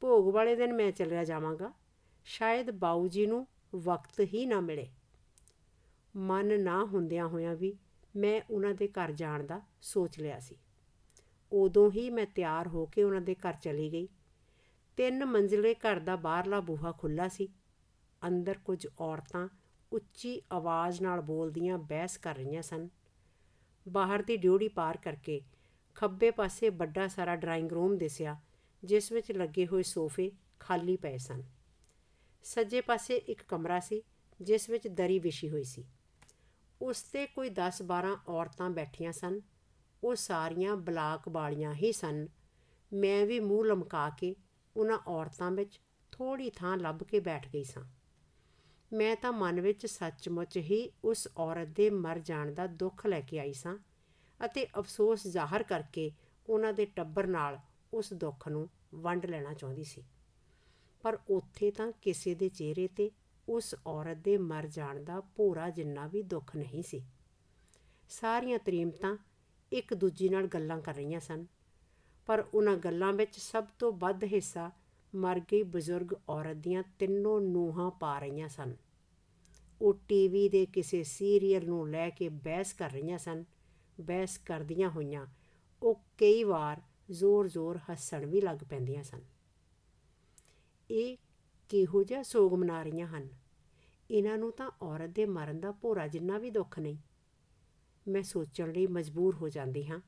ਭੋਗ 0.00 0.34
ਵਾਲੇ 0.34 0.56
ਦਿਨ 0.56 0.72
ਮੈਂ 0.72 0.92
ਚਲਿਆ 0.92 1.24
ਜਾਵਾਂਗਾ। 1.24 1.72
ਸ਼ਾਇਦ 2.24 2.70
ਬਾਊ 2.70 3.08
ਜੀ 3.08 3.26
ਨੂੰ 3.26 3.46
ਵਕਤ 3.74 4.20
ਹੀ 4.20 4.46
ਨਾ 4.46 4.60
ਮਿਲੇ। 4.60 4.88
ਮਨ 6.16 6.60
ਨਾ 6.60 6.84
ਹੁੰਦਿਆਂ 6.84 7.28
ਹੋਇਆਂ 7.28 7.56
ਵੀ 7.56 7.76
ਮੈਂ 8.16 8.40
ਉਹਨਾਂ 8.50 8.74
ਦੇ 8.74 8.88
ਘਰ 8.88 9.12
ਜਾਣ 9.12 9.46
ਦਾ 9.46 9.60
ਸੋਚ 9.82 10.20
ਲਿਆ 10.20 10.40
ਸੀ। 10.40 10.56
ਉਦੋਂ 11.52 11.90
ਹੀ 11.90 12.10
ਮੈਂ 12.10 12.26
ਤਿਆਰ 12.26 12.68
ਹੋ 12.68 12.86
ਕੇ 12.86 13.02
ਉਹਨਾਂ 13.02 13.20
ਦੇ 13.20 13.34
ਘਰ 13.34 13.54
ਚਲੀ 13.54 13.92
ਗਈ। 13.92 14.08
ਤਿੰਨ 14.96 15.24
ਮੰਜ਼ਲੇ 15.24 15.74
ਘਰ 15.74 15.98
ਦਾ 15.98 16.16
ਬਾਹਰਲਾ 16.16 16.60
ਬੂਹਾ 16.60 16.92
ਖੁੱਲਾ 16.92 17.28
ਸੀ। 17.28 17.48
ਅੰਦਰ 18.26 18.58
ਕੁਝ 18.64 18.86
ਔਰਤਾਂ 19.00 19.48
ਉੱਚੀ 19.94 20.42
ਆਵਾਜ਼ 20.52 21.02
ਨਾਲ 21.02 21.20
ਬੋਲਦੀਆਂ 21.20 21.78
ਬਹਿਸ 21.78 22.18
ਕਰ 22.18 22.36
ਰਹੀਆਂ 22.36 22.62
ਸਨ। 22.62 22.88
ਬਾਹਰ 23.88 24.22
ਦੀ 24.22 24.36
ਡਿਊੜੀ 24.36 24.68
ਪਾਰ 24.68 24.96
ਕਰਕੇ 24.96 25.40
ਖੱਬੇ 25.94 26.30
ਪਾਸੇ 26.30 26.68
ਵੱਡਾ 26.68 27.08
ਸਾਰਾ 27.08 27.36
ਡਰਾਇੰਗ 27.36 27.72
ਰੂਮ 27.72 27.96
ਦਿਸਿਆ, 27.98 28.40
ਜਿਸ 28.84 29.12
ਵਿੱਚ 29.12 29.32
ਲੱਗੇ 29.32 29.66
ਹੋਏ 29.66 29.82
ਸੋਫੇ 29.82 30.32
ਖਾਲੀ 30.60 30.96
ਪਏ 30.96 31.18
ਸਨ। 31.18 31.42
ਸੱਜੇ 32.42 32.80
ਪਾਸੇ 32.80 33.16
ਇੱਕ 33.16 33.42
ਕਮਰਾ 33.42 33.80
ਸੀ, 33.80 34.02
ਜਿਸ 34.40 34.70
ਵਿੱਚ 34.70 34.88
ਦਰੀ 34.88 35.18
ਵਿਛੀ 35.18 35.50
ਹੋਈ 35.50 35.64
ਸੀ। 35.64 35.84
ਉਸ 36.82 37.02
ਤੇ 37.02 37.26
ਕੋਈ 37.26 37.50
10-12 37.50 38.16
ਔਰਤਾਂ 38.28 38.70
ਬੈਠੀਆਂ 38.70 39.12
ਸਨ। 39.12 39.40
ਉਹ 40.04 40.14
ਸਾਰੀਆਂ 40.14 40.76
ਬਲਾਕ 40.76 41.28
ਵਾਲੀਆਂ 41.28 41.74
ਹੀ 41.74 41.92
ਸਨ। 41.92 42.28
ਮੈਂ 42.92 43.26
ਵੀ 43.26 43.40
ਮੂੰਹ 43.40 43.64
ਲਮਕਾ 43.64 44.10
ਕੇ 44.10 44.36
ਉਹਨਾਂ 44.76 44.98
ਔਰਤਾਂ 45.06 45.50
ਵਿੱਚ 45.50 45.80
ਥੋੜੀ 46.12 46.50
ਥਾਂ 46.50 46.76
ਲੱਭ 46.76 47.02
ਕੇ 47.02 47.20
ਬੈਠ 47.20 47.48
ਗਈ 47.48 47.64
ਸਾਂ। 47.64 47.84
ਮੈਂ 48.92 49.16
ਤਾਂ 49.16 49.32
ਮਨ 49.32 49.60
ਵਿੱਚ 49.60 49.86
ਸੱਚਮੁੱਚ 49.86 50.56
ਹੀ 50.56 50.90
ਉਸ 51.04 51.28
ਔਰਤ 51.38 51.68
ਦੇ 51.68 51.90
ਮਰ 51.90 52.18
ਜਾਣ 52.18 52.52
ਦਾ 52.54 52.66
ਦੁੱਖ 52.66 53.06
ਲੈ 53.06 53.20
ਕੇ 53.20 53.38
ਆਈ 53.38 53.52
ਸਾਂ 53.52 53.76
ਅਤੇ 54.40 54.66
ਅਫਸੋਸ 54.78 55.26
ਜ਼ਾਹਰ 55.26 55.62
ਕਰਕੇ 55.62 56.10
ਉਹਨਾਂ 56.48 56.72
ਦੇ 56.72 56.84
ਟੱਬਰ 56.86 57.26
ਨਾਲ 57.26 57.58
ਉਸ 57.92 58.12
ਦੁੱਖ 58.12 58.48
ਨੂੰ 58.48 58.68
ਵੰਡ 58.94 59.26
ਲੈਣਾ 59.26 59.54
ਚਾਹੁੰਦੀ 59.54 59.84
ਸੀ। 59.84 60.02
ਪਰ 61.02 61.18
ਉੱਥੇ 61.30 61.70
ਤਾਂ 61.70 61.92
ਕਿਸੇ 62.02 62.34
ਦੇ 62.34 62.48
ਚਿਹਰੇ 62.48 62.88
ਤੇ 62.88 63.10
ਉਸ 63.48 63.74
ਔਰਤ 63.86 64.16
ਦੇ 64.16 64.36
ਮਰ 64.38 64.66
ਜਾਣ 64.66 65.04
ਦਾ 65.04 65.20
ਭੋਰਾ 65.20 65.70
ਜਿੰਨਾ 65.70 66.06
ਵੀ 66.06 66.22
ਦੁੱਖ 66.22 66.56
ਨਹੀਂ 66.56 66.82
ਸੀ। 66.82 67.02
ਸਾਰੀਆਂ 68.08 68.58
ਤਰੀਮਤਾਂ 68.58 69.16
ਇੱਕ 69.72 69.94
ਦੂਜੀ 69.94 70.28
ਨਾਲ 70.28 70.46
ਗੱਲਾਂ 70.46 70.80
ਕਰ 70.80 70.94
ਰਹੀਆਂ 70.94 71.20
ਸਨ, 71.20 71.46
ਪਰ 72.26 72.44
ਉਹਨਾਂ 72.54 72.76
ਗੱਲਾਂ 72.76 73.12
ਵਿੱਚ 73.12 73.38
ਸਭ 73.38 73.64
ਤੋਂ 73.78 73.92
ਵੱਧ 73.92 74.24
ਹਿੱਸਾ 74.24 74.70
ਮਰ 75.14 75.40
ਗਈ 75.40 75.62
ਬਜ਼ੁਰਗ 75.62 76.14
ਔਰਤ 76.28 76.56
ਦੀਆਂ 76.56 76.82
ਤਿੰਨੋਂ 76.98 77.40
ਨੂਹਾਂ 77.40 77.90
ਪਾ 77.90 78.18
ਰਹੀਆਂ 78.18 78.48
ਸਨ। 78.48 78.76
ਉਹ 79.82 79.94
ਟੀਵੀ 80.08 80.48
ਦੇ 80.48 80.66
ਕਿਸੇ 80.66 81.02
ਸੀਰੀਅਲ 81.02 81.66
ਨੂੰ 81.66 81.90
ਲੈ 81.90 82.10
ਕੇ 82.10 82.28
ਬਹਿਸ 82.28 82.72
ਕਰ 82.72 82.90
ਰਹੀਆਂ 82.90 83.18
ਸਨ। 83.18 83.44
ਬਹਿਸ 84.00 84.38
ਕਰਦੀਆਂ 84.38 84.90
ਹੋਈਆਂ 84.90 85.26
ਉਹ 85.82 85.94
ਕਈ 86.18 86.44
ਵਾਰ 86.44 86.82
ਜ਼ੋਰ-ਜ਼ੋਰ 87.10 87.78
ਹੱਸਣ 87.78 88.26
ਵੀ 88.26 88.40
ਲੱਗ 88.40 88.58
ਪੈਂਦੀਆਂ 88.70 89.02
ਸਨ। 89.02 89.20
ਇਹ 90.90 91.16
ਕਿਹੋ 91.68 92.04
ਜਿਹਾ 92.04 92.22
ਸੋਗ 92.22 92.54
ਮਨਾ 92.54 92.82
ਰਹੀਆਂ 92.82 93.06
ਹਨ? 93.06 93.28
ਇਹਨਾਂ 94.10 94.38
ਨੂੰ 94.38 94.52
ਤਾਂ 94.52 94.70
ਔਰਤ 94.82 95.10
ਦੇ 95.10 95.26
ਮਰਨ 95.26 95.60
ਦਾ 95.60 95.72
ਭੋਰਾ 95.72 96.08
ਜਿੰਨਾ 96.08 96.38
ਵੀ 96.38 96.50
ਦੁੱਖ 96.50 96.78
ਨਹੀਂ। 96.78 96.96
ਮੈਂ 98.08 98.22
ਸੋਚਣ 98.22 98.72
ਲਈ 98.72 98.86
ਮਜਬੂਰ 98.86 99.34
ਹੋ 99.34 99.48
ਜਾਂਦੀ 99.48 99.86
ਹਾਂ। 99.86 100.00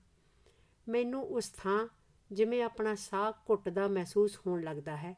ਮੈਨੂੰ 0.88 1.24
ਉਸ 1.24 1.48
ਥਾਂ 1.48 1.88
ਜਿਵੇਂ 2.32 2.62
ਆਪਣਾ 2.62 2.94
ਸਾਹ 2.94 3.32
ਘੁੱਟਦਾ 3.50 3.88
ਮਹਿਸੂਸ 3.88 4.40
ਹੋਣ 4.46 4.62
ਲੱਗਦਾ 4.62 4.96
ਹੈ, 4.96 5.14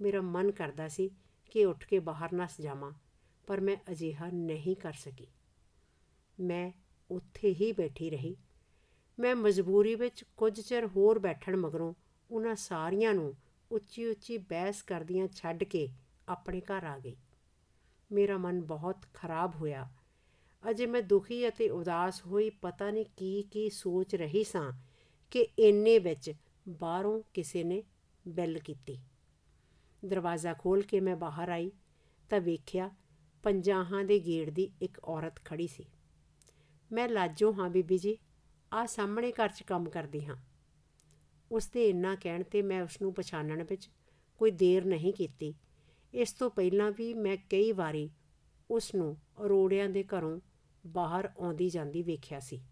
ਮੇਰਾ 0.00 0.20
ਮਨ 0.20 0.50
ਕਰਦਾ 0.50 0.88
ਸੀ 0.88 1.10
ਕਿ 1.50 1.64
ਉੱਠ 1.64 1.86
ਕੇ 1.86 1.98
ਬਾਹਰ 1.98 2.34
ਨਸ 2.34 2.60
ਜਾਵਾਂ, 2.60 2.92
ਪਰ 3.46 3.60
ਮੈਂ 3.60 3.76
ਅਜਿਹਾ 3.90 4.30
ਨਹੀਂ 4.30 4.76
ਕਰ 4.76 4.92
ਸਕੀ। 4.92 5.26
ਮੈਂ 6.40 6.72
ਉੱਥੇ 7.10 7.54
ਹੀ 7.54 7.72
ਬੈਠੀ 7.72 8.10
ਰਹੀ। 8.10 8.36
ਮੈਂ 9.18 9.36
ਮਜਬੂਰੀ 9.36 9.94
ਵਿੱਚ 9.94 10.24
ਕੁਝ 10.36 10.60
ਚਿਰ 10.60 10.86
ਹੋਰ 10.86 11.18
ਬੈਠਣ 11.18 11.56
ਮਗਰੋਂ 11.56 11.94
ਉਹਨਾਂ 12.30 12.54
ਸਾਰੀਆਂ 12.54 13.14
ਨੂੰ 13.14 13.36
ਉੱਚੀ 13.70 14.06
ਉੱਚੀ 14.06 14.38
ਬਹਿਸ 14.38 14.82
ਕਰਦੀਆਂ 14.82 15.28
ਛੱਡ 15.28 15.64
ਕੇ 15.64 15.88
ਆਪਣੇ 16.28 16.60
ਘਰ 16.60 16.84
ਆ 16.84 16.98
ਗਈ। 16.98 17.16
ਮੇਰਾ 18.12 18.38
ਮਨ 18.38 18.62
ਬਹੁਤ 18.62 18.96
ਖਰਾਬ 19.14 19.54
ਹੋਇਆ। 19.54 19.90
ਅਜੇ 20.70 20.86
ਮੈਂ 20.86 21.02
ਦੁਖੀ 21.02 21.48
ਅਤੇ 21.48 21.68
ਉਦਾਸ 21.68 22.26
ਹੋਈ 22.26 22.50
ਪਤਾ 22.50 22.90
ਨਹੀਂ 22.90 23.04
ਕੀ 23.16 23.42
ਕੀ 23.42 23.70
ਸੋਚ 23.70 24.14
ਰਹੀ 24.14 24.44
ਸਾਂ 24.44 24.72
ਕਿ 25.30 25.48
ਇੰਨੇ 25.58 25.98
ਵਿੱਚ 25.98 26.32
ਬਾਹਰੋਂ 26.70 27.22
ਕਿਸੇ 27.34 27.64
ਨੇ 27.64 27.82
ਬੈਲ 28.28 28.58
ਕੀਤੀ। 28.58 28.98
ਦਰਵਾਜ਼ਾ 30.04 30.54
ਖੋਲ 30.54 30.82
ਕੇ 30.82 31.00
ਮੈਂ 31.00 31.16
ਬਾਹਰ 31.16 31.48
ਆਈ 31.48 31.72
ਤਾਂ 32.30 32.40
ਵੇਖਿਆ 32.40 32.90
ਪੰਜਾਹਾਂ 33.42 34.04
ਦੇ 34.04 34.18
ਗੇੜ 34.18 34.50
ਦੀ 34.50 34.72
ਇੱਕ 34.82 35.00
ਔਰਤ 35.04 35.44
ਖੜੀ 35.44 35.66
ਸੀ। 35.66 35.84
ਮੈਂ 36.92 37.08
ਲਾਜੋ 37.08 37.52
ਹਾਂ 37.52 37.70
ਬੀਬੀ 37.70 37.98
ਜੀ 37.98 38.18
ਆ 38.72 38.86
ਸਾਹਮਣੇ 38.86 39.32
ਘਰ 39.32 39.48
'ਚ 39.48 39.62
ਕੰਮ 39.62 39.90
ਕਰਦੀ 39.90 40.26
ਹਾਂ। 40.26 40.36
ਉਸ 41.52 41.68
ਦੇ 41.68 41.90
ਇੰਨਾ 41.90 42.14
ਕਹਿਣ 42.14 42.42
ਤੇ 42.42 42.62
ਮੈਂ 42.62 42.82
ਉਸ 42.82 43.02
ਨੂੰ 43.02 43.14
ਪਛਾਣਨ 43.14 43.62
ਵਿੱਚ 43.62 43.90
ਕੋਈ 44.38 44.50
ਦੇਰ 44.50 44.84
ਨਹੀਂ 44.84 45.12
ਕੀਤੀ। 45.12 45.54
ਇਸ 46.14 46.32
ਤੋਂ 46.32 46.50
ਪਹਿਲਾਂ 46.50 46.90
ਵੀ 46.90 47.14
ਮੈਂ 47.14 47.36
ਕਈ 47.50 47.72
ਵਾਰੀ 47.72 48.10
ਉਸ 48.70 48.94
ਨੂੰ 48.94 49.16
ਅਰੋੜਿਆਂ 49.44 49.88
ਦੇ 49.88 50.02
ਘਰੋਂ 50.02 50.40
ਬਾਹਰ 50.86 51.32
ਆਉਂਦੀ 51.40 51.70
ਜਾਂਦੀ 51.70 52.02
ਵੇਖਿਆ 52.02 52.40
ਸੀ। 52.40 52.62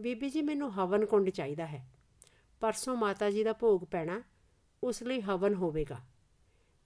ਬੀਬੀ 0.00 0.30
ਜੀ, 0.30 0.42
ਮੈਨੂੰ 0.42 0.72
ਹਵਨ 0.72 1.06
ਕੁੰਡ 1.06 1.30
ਚਾਹੀਦਾ 1.30 1.66
ਹੈ। 1.66 1.93
ਪਰਸੋਂ 2.64 2.96
ਮਾਤਾ 2.96 3.30
ਜੀ 3.30 3.44
ਦਾ 3.44 3.52
ਭੋਗ 3.52 3.80
ਪੈਣਾ, 3.80 4.22
ਉਸ 4.82 5.02
ਲਈ 5.02 5.20
ਹਵਨ 5.20 5.54
ਹੋਵੇਗਾ। 5.54 5.96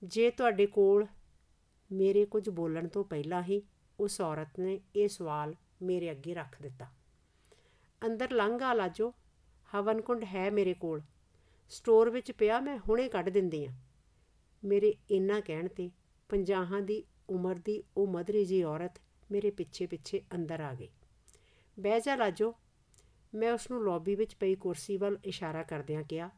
ਜੇ 0.04 0.30
ਤੁਹਾਡੇ 0.30 0.66
ਕੋਲ 0.66 1.06
ਮੇਰੇ 1.92 2.24
ਕੁਝ 2.24 2.48
ਬੋਲਣ 2.48 2.88
ਤੋਂ 2.88 3.04
ਪਹਿਲਾਂ 3.04 3.42
ਹੀ 3.42 3.62
ਉਸ 4.00 4.20
ਔਰਤ 4.20 4.58
ਨੇ 4.58 4.80
ਇਹ 4.96 5.08
ਸਵਾਲ 5.08 5.54
ਮੇਰੇ 5.82 6.10
ਅੱਗੇ 6.10 6.34
ਰੱਖ 6.34 6.62
ਦਿੱਤਾ। 6.62 6.86
ਅੰਦਰ 8.06 8.32
ਲੰਘ 8.32 8.60
ਆ 8.62 8.74
ਲਾਜੋ, 8.74 9.14
ਹਵਨ 9.74 10.00
ਕੁੰਡ 10.00 10.24
ਹੈ 10.24 10.50
ਮੇਰੇ 10.50 10.74
ਕੋਲ। 10.74 11.02
ਸਟੋਰ 11.68 12.10
ਵਿੱਚ 12.10 12.32
ਪਿਆ 12.32 12.60
ਮੈਂ 12.60 12.78
ਹੁਣੇ 12.78 13.08
ਕੱਢ 13.08 13.28
ਦਿੰਦੀ 13.28 13.64
ਆ 13.64 13.72
ਮੇਰੇ 14.64 14.94
ਇੰਨਾ 15.10 15.40
ਕਹਿਣ 15.40 15.68
ਤੇ 15.68 15.90
ਪੰਜਾਹਾਂ 16.28 16.82
ਦੀ 16.82 17.04
ਉਮਰ 17.30 17.54
ਦੀ 17.54 17.82
ਉਹ 17.96 18.06
ਮਧਰੀ 18.06 18.44
ਜੀ 18.44 18.62
ਔਰਤ 18.62 19.00
ਮੇਰੇ 19.30 19.50
ਪਿੱਛੇ 19.50 19.86
ਪਿੱਛੇ 19.86 20.22
ਅੰਦਰ 20.34 20.60
ਆ 20.60 20.74
ਗਈ। 20.74 20.88
ਬਹਿ 21.80 22.00
ਜਾ 22.00 22.16
ਲਾਜੋ 22.16 22.54
ਮੈਂ 23.34 23.52
ਉਸ 23.52 23.70
ਨੂੰ 23.70 23.82
ਲੌਬੀ 23.84 24.14
ਵਿੱਚ 24.14 24.34
ਪਈ 24.34 24.54
ਕੁਰਸੀ 24.54 24.96
ਵੱਲ 24.96 25.18
ਇਸ਼ਾਰਾ 25.24 25.62
ਕਰਦਿਆਂ 25.62 26.02
ਕਿਹਾ, 26.02 26.30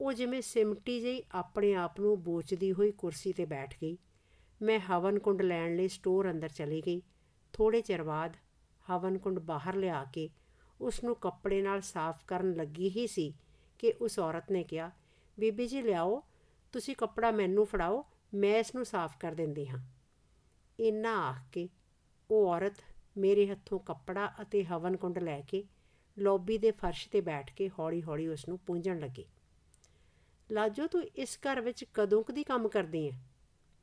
ਉਹ 0.00 0.12
ਜਿਵੇਂ 0.12 0.42
ਸਿਮਟੀ 0.42 1.00
ਜਿਹੀ 1.00 1.22
ਆਪਣੇ 1.32 1.74
ਆਪ 1.74 2.00
ਨੂੰ 2.00 2.22
ਬੋਚਦੀ 2.22 2.72
ਹੋਈ 2.72 2.92
ਕੁਰਸੀ 2.92 3.32
ਤੇ 3.32 3.44
ਬੈਠ 3.44 3.74
ਗਈ। 3.82 3.96
ਮੈਂ 4.60 4.78
ਹਵਨ 4.80 5.18
ਕੁੰਡ 5.18 5.42
ਲੈਣ 5.42 5.76
ਲਈ 5.76 5.88
ਸਟੋਰ 5.88 6.30
ਅੰਦਰ 6.30 6.48
ਚਲੀ 6.48 6.82
ਗਈ। 6.86 7.02
ਥੋੜੇ 7.52 7.80
ਚਿਰ 7.80 8.02
ਬਾਅਦ 8.02 8.36
ਹਵਨ 8.86 9.18
ਕੁੰਡ 9.18 9.38
ਬਾਹਰ 9.38 9.76
ਲਿਆ 9.76 10.04
ਕੇ 10.04 10.28
ਉਸ 10.80 11.02
ਨੂੰ 11.04 11.14
ਕੱਪੜੇ 11.16 11.62
ਨਾਲ 11.62 11.80
ਸਾਫ਼ 11.80 12.24
ਕਰਨ 12.26 12.54
ਲੱਗੀ 12.54 12.90
ਹੀ 12.90 13.06
ਸੀ 13.06 13.32
ਕਿ 13.78 13.92
ਉਸ 14.00 14.18
ਔਰਤ 14.18 14.50
ਨੇ 14.50 14.64
ਕਿਹਾ, 14.64 14.90
ਬੀਬੀ 15.38 15.66
ਜੀ 15.66 15.82
ਲਿਆਓ, 15.82 16.22
ਤੁਸੀਂ 16.72 16.96
ਕੱਪੜਾ 16.96 17.30
ਮੈਨੂੰ 17.30 17.66
ਫੜਾਓ, 17.66 18.04
ਮੈਂ 18.34 18.58
ਇਸ 18.58 18.74
ਨੂੰ 18.74 18.84
ਸਾਫ਼ 18.84 19.16
ਕਰ 19.18 19.32
ਦਿੰਦੀ 19.32 19.68
ਹਾਂ। 19.68 19.78
ਇੰਨਾ 20.78 21.14
ਆਖ 21.28 21.36
ਕੇ 21.52 21.68
ਉਹ 22.30 22.48
ਔਰਤ 22.48 22.76
ਮੇਰੇ 23.16 23.46
ਹੱਥੋਂ 23.46 23.78
ਕੱਪੜਾ 23.78 24.32
ਅਤੇ 24.42 24.64
ਹਵਨ 24.64 24.96
ਕੁੰਡ 24.96 25.18
ਲੈ 25.18 25.40
ਕੇ 25.40 25.64
ਲੌਬੀ 26.20 26.58
ਦੇ 26.58 26.70
ਫਰਸ਼ 26.70 27.08
ਤੇ 27.08 27.20
ਬੈਠ 27.20 27.52
ਕੇ 27.52 27.68
ਹੌਲੀ-ਹੌਲੀ 27.68 28.26
ਉਸ 28.28 28.48
ਨੂੰ 28.48 28.58
ਪੂੰਝਣ 28.58 28.98
ਲੱਗੀ। 28.98 29.24
ਲਾਜੋ, 30.50 30.86
ਤੂੰ 30.86 31.02
ਇਸ 31.02 31.38
ਘਰ 31.38 31.60
ਵਿੱਚ 31.60 31.84
ਕਦੋਂ 31.94 32.22
ਕਦੀ 32.22 32.44
ਕੰਮ 32.44 32.68
ਕਰਦੀ 32.68 33.10
ਹੈ 33.10 33.20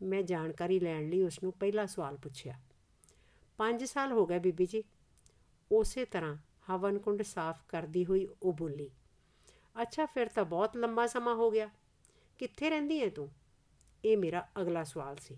ਮੈਂ 0.01 0.21
ਜਾਣਕਾਰੀ 0.23 0.79
ਲੈਣ 0.79 1.09
ਲਈ 1.09 1.21
ਉਸ 1.21 1.43
ਨੂੰ 1.43 1.51
ਪਹਿਲਾ 1.53 1.85
ਸਵਾਲ 1.85 2.17
ਪੁੱਛਿਆ। 2.17 2.59
5 3.59 3.83
ਸਾਲ 3.83 4.11
ਹੋ 4.11 4.25
ਗਏ 4.25 4.39
ਬੀਬੀ 4.39 4.65
ਜੀ। 4.65 4.83
ਉਸੇ 5.71 6.05
ਤਰ੍ਹਾਂ 6.05 6.35
ਹਵਨ 6.69 6.99
ਕੁੰਡ 6.99 7.21
ਸਾਫ਼ 7.21 7.63
ਕਰਦੀ 7.67 8.05
ਹੋਈ 8.05 8.27
ਉਹ 8.43 8.53
ਬੋਲੀ, 8.53 8.89
ਅੱਛਾ, 9.81 10.05
ਫਿਰ 10.05 10.27
ਤਾਂ 10.27 10.45
ਬਹੁਤ 10.45 10.77
ਲੰਮਾ 10.77 11.07
ਸਮਾਂ 11.07 11.35
ਹੋ 11.35 11.51
ਗਿਆ। 11.51 11.69
ਕਿੱਥੇ 12.39 12.69
ਰਹਿੰਦੀ 12.69 13.01
ਹੈ 13.01 13.09
ਤੂੰ? 13.09 13.29
ਇਹ 14.05 14.17
ਮੇਰਾ 14.17 14.47
ਅਗਲਾ 14.61 14.83
ਸਵਾਲ 14.83 15.15
ਸੀ। 15.15 15.37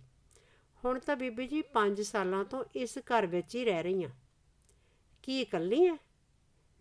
ਹੁਣ 0.83 0.99
ਤਾਂ 0.99 1.15
ਬੀਬੀ 1.15 1.47
ਜੀ 1.47 1.61
5 1.73 2.01
ਸਾਲਾਂ 2.01 2.43
ਤੋਂ 2.45 2.63
ਇਸ 2.75 2.97
ਘਰ 2.97 3.27
ਵਿੱਚ 3.27 3.55
ਹੀ 3.55 3.65
ਰਹਿ 3.65 3.83
ਰਹੀ 3.83 4.03
ਹਾਂ 4.03 4.11
ਕੀ 5.23 5.41
ਇਕੱਲੀ 5.41 5.87
ਹੈ 5.87 5.97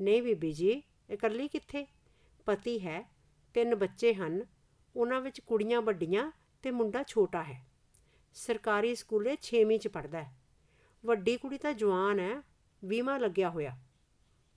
ਨਹੀਂ 0.01 0.23
ਬੀਬੀ 0.23 0.53
ਜੀ, 0.53 0.83
ਇਕੱਲੀ 1.11 1.49
ਕਿੱਥੇ? 1.49 1.87
ਪਤੀ 2.47 2.79
ਹੈ, 2.79 3.11
ਤਿੰਨ 3.55 3.75
ਬੱਚੇ 3.75 4.15
ਹਨ, 4.15 4.47
ਉਹਨਾਂ 4.97 5.21
ਵਿੱਚ 5.21 5.41
ਕੁੜੀਆਂ 5.41 5.83
ਵੱਡੀਆਂ 5.83 6.33
ਤੇ 6.63 6.71
ਮੁੰਡਾ 6.71 7.03
ਛੋਟਾ 7.03 7.43
ਹੈ। 7.43 7.67
ਸਰਕਾਰੀ 8.35 8.95
ਸਕੂਲੇ 8.95 9.37
6ਵੀਂ 9.43 9.79
ਚ 9.79 9.89
ਪੜਦਾ 9.89 10.23
ਹੈ। 10.23 10.37
ਵੱਡੀ 11.05 11.37
ਕੁੜੀ 11.37 11.59
ਤਾਂ 11.59 11.73
ਜਵਾਨ 11.73 12.21
ਹੈ 12.21 12.43
ਵੀਮਾ 12.85 13.19
ਲੱਗਿਆ 13.19 13.51
ਹੋਇਆ। 13.51 13.79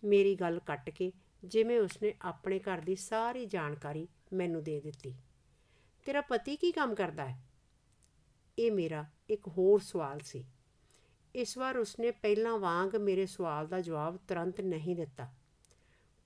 ਮੇਰੀ 0.04 0.36
ਗੱਲ 0.36 0.60
ਕੱਟ 0.60 0.90
ਕੇ 0.90 1.12
ਜਿਵੇਂ 1.44 1.80
ਉਸਨੇ 1.80 2.14
ਆਪਣੇ 2.22 2.60
ਘਰ 2.60 2.78
ਦੀ 2.78 2.96
ਸਾਰੀ 2.96 3.46
ਜਾਣਕਾਰੀ 3.46 4.08
ਮੈਨੂੰ 4.34 4.64
ਦੇ 4.64 4.80
ਦਿੱਤੀ। 4.80 5.16
ਤੇਰਾ 6.06 6.22
ਪਤੀ 6.22 6.56
ਕੀ 6.56 6.72
ਕੰਮ 6.72 6.96
ਕਰਦਾ 6.96 7.26
ਹੈ? 7.26 7.44
ਇਹ 8.60 8.72
ਮੇਰਾ 8.72 9.06
ਇੱਕ 9.30 9.48
ਹੋਰ 9.48 9.80
ਸਵਾਲ 9.80 10.20
ਸੀ। 10.20 10.46
ਇਸ 11.36 11.58
ਵਾਰ 11.58 11.78
ਉਸਨੇ 11.78 12.12
ਪਹਿਲਾਂ 12.12 12.58
ਵਾਂਗ 12.58 12.96
ਮੇਰੇ 12.96 13.26
ਸਵਾਲ 13.26 13.68
ਦਾ 13.68 13.82
ਜਵਾਬ 13.82 14.18
ਤੁਰੰਤ 14.18 14.62
ਨਹੀਂ 14.62 14.96
ਦਿੱਤਾ। 14.96 15.34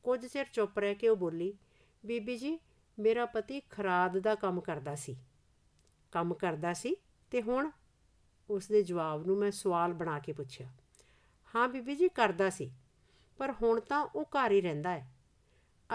ਕੁਝ 0.03 0.25
ਚਿਰ 0.25 0.45
ਚੁੱਪ 0.53 0.79
ਰਹਿ 0.79 0.95
ਕੇ 0.95 1.07
ਉਹ 1.07 1.17
ਬੋਲੀ, 1.17 1.53
ਬੀਬੀ 2.05 2.38
ਜੀ, 2.38 2.59
ਮੇਰਾ 3.00 3.25
ਪਤੀ 3.25 3.59
ਖਰਾਦ 3.59 4.19
ਦਾ 4.19 4.35
ਕੰਮ 4.35 4.62
ਕਰਦਾ 4.62 4.95
ਸੀ। 4.95 5.17
ਕੰਮ 6.12 6.33
ਕਰਦਾ 6.33 6.74
ਸੀ? 6.74 6.95
ਤੇ 7.31 7.41
ਹੁਣ? 7.41 7.71
ਉਸ 8.50 8.67
ਦੇ 8.67 8.83
ਜਵਾਬ 8.83 9.25
ਨੂੰ 9.25 9.38
ਮੈਂ 9.38 9.51
ਸਵਾਲ 9.51 9.93
ਬਣਾ 9.93 10.19
ਕੇ 10.19 10.33
ਪੁੱਛਿਆ। 10.33 10.69
ਹਾਂ 11.55 11.69
ਬੀਬੀ 11.69 11.95
ਜੀ, 11.95 12.09
ਕਰਦਾ 12.09 12.50
ਸੀ, 12.50 12.71
ਪਰ 13.38 13.51
ਹੁਣ 13.51 13.79
ਤਾਂ 13.79 14.07
ਉਹ 14.15 14.25
ਘਰ 14.25 14.51
ਹੀ 14.51 14.62
ਰਹਿੰਦਾ 14.62 14.89
ਹੈ। 14.89 15.13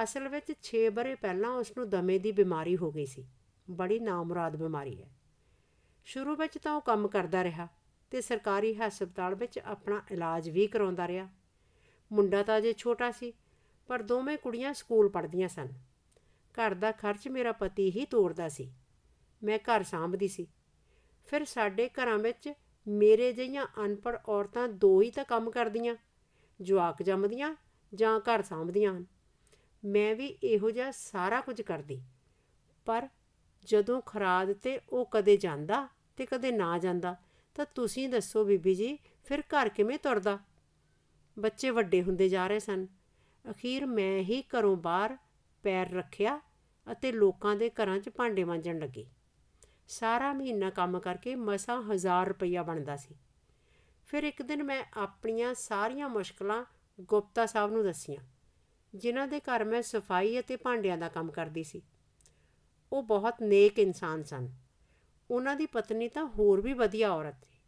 ਅਸਲ 0.03 0.29
ਵਿੱਚ 0.29 0.53
6 0.63 0.91
ਬਰੇ 0.91 1.15
ਪਹਿਲਾਂ 1.15 1.51
ਉਸ 1.51 1.77
ਨੂੰ 1.77 1.91
ਦਮੇ 1.91 2.19
ਦੀ 2.19 2.33
ਬਿਮਾਰੀ 2.33 2.77
ਹੋ 2.77 2.93
ਗਈ 2.93 3.07
ਸੀ। 3.07 3.29
ਬੜੀ 3.71 3.99
ਨਾਮੁਰਾਦ 3.99 4.57
ਬਿਮਾਰੀ 4.57 5.03
ਹੈ। 5.03 5.11
ਸ਼ੁਰੂ 6.05 6.37
ਵਿੱਚ 6.37 6.59
ਤਾਂ 6.59 6.73
ਉਹ 6.73 6.81
ਕੰਮ 6.81 7.09
ਕਰਦਾ 7.09 7.45
ਰਿਹਾ 7.45 7.69
ਤੇ 8.11 8.21
ਸਰਕਾਰੀ 8.21 8.75
ਹਸਪਤਾਲ 8.75 9.35
ਵਿੱਚ 9.35 9.59
ਆਪਣਾ 9.59 10.03
ਇਲਾਜ 10.11 10.51
ਵੀ 10.51 10.67
ਕਰਾਉਂਦਾ 10.67 11.09
ਰਿਹਾ। 11.09 11.29
ਮੁੰਡਾ 12.13 12.43
ਤਾਂ 12.43 12.59
ਅਜੇ 12.59 12.73
ਛੋਟਾ 12.73 13.11
ਸੀ, 13.11 13.33
ਪਰ 13.87 14.03
ਦੋਵੇਂ 14.03 14.39
ਕੁੜੀਆਂ 14.39 14.75
ਸਕੂਲ 14.75 15.09
ਪੜ੍ਹਦੀਆਂ 15.09 15.49
ਸਨ। 15.49 15.69
ਘਰ 16.53 16.75
ਦਾ 16.75 16.93
ਖਰਚ 16.93 17.29
ਮੇਰਾ 17.29 17.53
ਪਤੀ 17.53 17.91
ਹੀ 17.91 18.05
ਤੋਰਦਾ 18.05 18.49
ਸੀ। 18.49 18.73
ਮੈਂ 19.43 19.59
ਘਰ 19.59 19.83
ਸਾਂਭਦੀ 19.83 20.29
ਸੀ। 20.29 20.47
ਫਿਰ 21.27 21.45
ਸਾਡੇ 21.45 21.89
ਘਰਾਂ 21.89 22.19
ਵਿੱਚ 22.19 22.53
ਮੇਰੇ 22.89 23.33
ਜਿਹੀਆਂ 23.33 23.67
ਅਨਪੜ੍ਹ 23.85 24.19
ਔਰਤਾਂ 24.29 24.69
ਦੋ 24.69 25.03
ਹੀ 25.03 25.11
ਤਾਂ 25.11 25.25
ਕੰਮ 25.25 25.51
ਕਰਦੀਆਂ, 25.51 25.97
ਜਵਾਕ 26.61 27.03
ਜੰਮਦੀਆਂ 27.03 27.57
ਜਾਂ 27.95 28.21
ਘਰ 28.21 28.43
ਸਾਂਭਦੀਆਂ 28.43 28.93
ਹਨ। 28.93 29.07
ਮੈਂ 29.85 30.15
ਵੀ 30.15 30.27
ਇਹੋ 30.27 30.71
ਜਿਹਾ 30.71 30.91
ਸਾਰਾ 30.91 31.41
ਕੁਝ 31.41 31.63
ਕਰਦੀ। 31.63 32.03
ਪਰ 32.87 33.09
ਜਦੋਂ 33.65 34.01
ਖਰਾਦ 34.01 34.53
ਤੇ 34.53 34.81
ਉਹ 34.91 35.09
ਕਦੇ 35.11 35.37
ਜਾਂਦਾ 35.37 35.89
ਤੇ 36.17 36.27
ਕਦੇ 36.27 36.53
ਨਾ 36.53 36.79
ਜਾਂਦਾ 36.79 37.17
ਤਾਂ 37.55 37.67
ਤੁਸੀਂ 37.75 38.09
ਦੱਸੋ 38.09 38.45
ਬੀਬੀ 38.45 38.75
ਜੀ, 38.75 38.99
ਫਿਰ 39.25 39.41
ਘਰ 39.41 39.69
ਕਿਵੇਂ 39.69 39.99
ਤੁਰਦਾ? 39.99 40.39
ਬੱਚੇ 41.39 41.71
ਵੱਡੇ 41.71 42.03
ਹੁੰਦੇ 42.03 42.29
ਜਾ 42.29 42.47
ਰਹੇ 42.47 42.59
ਸਨ। 42.59 42.87
ਅਖੀਰ 43.45 43.87
ਮੈਂ 43.87 44.21
ਹੀ 44.21 44.43
ਘਰੋਂ 44.43 44.77
ਬਾਹਰ 44.77 45.17
ਪੈਰ 45.63 45.91
ਰੱਖਿਆ 45.91 46.41
ਅਤੇ 46.93 47.13
ਲੋਕਾਂ 47.13 47.57
ਦੇ 47.57 47.71
ਘਰਾਂ 47.71 47.99
'ਚ 47.99 48.09
ਭਾਂਡੇ 48.09 48.45
ਮਾਂਜਣ 48.45 48.79
ਲੱਗੀ। 48.79 49.07
ਸਾਰਾ 49.89 50.33
ਮਹੀਨਾ 50.33 50.71
ਕੰਮ 50.71 50.99
ਕਰਕੇ 51.01 51.35
ਮਸਾਂ 51.35 51.81
1000 51.83 52.29
ਰੁਪਈਆ 52.29 52.63
ਬਣਦਾ 52.63 52.97
ਸੀ। 52.97 53.15
ਫਿਰ 54.07 54.25
ਇੱਕ 54.25 54.43
ਦਿਨ 54.43 54.63
ਮੈਂ 54.63 54.85
ਆਪਣੀਆਂ 54.97 55.55
ਸਾਰੀਆਂ 55.55 56.09
ਮੁਸ਼ਕਲਾਂ 56.09 56.65
ਗੁਪਤਾ 57.01 57.47
ਸਾਹਿਬ 57.47 57.73
ਨੂੰ 57.73 57.85
ਦੱਸੀਆਂ, 57.85 58.23
ਜਿਨ੍ਹਾਂ 58.95 59.27
ਦੇ 59.29 59.41
ਘਰ 59.41 59.65
ਮੈਂ 59.65 59.83
ਸਫ਼ਾਈ 59.83 60.39
ਅਤੇ 60.41 60.57
ਭਾਂਡਿਆਂ 60.57 60.99
ਦਾ 60.99 61.09
ਕੰਮ 61.09 61.31
ਕਰਦੀ 61.31 61.65
ਸੀ। 61.65 61.83
ਉਹ 62.93 63.03
ਬਹੁਤ 63.03 63.43
ਨੇਕ 63.43 63.79
ਇਨਸਾਨ 63.79 64.23
ਸਨ। 64.23 64.49
ਉਹਨਾਂ 65.31 65.57
ਦੀ 65.57 65.67
ਪਤਨੀ 65.67 66.09
ਤਾਂ 66.09 66.27
ਹੋਰ 66.27 66.61
ਵੀ 66.61 66.73
ਵਧੀਆ 66.73 67.11
ਔਰਤ 67.11 67.45
ਸੀ। 67.45 67.59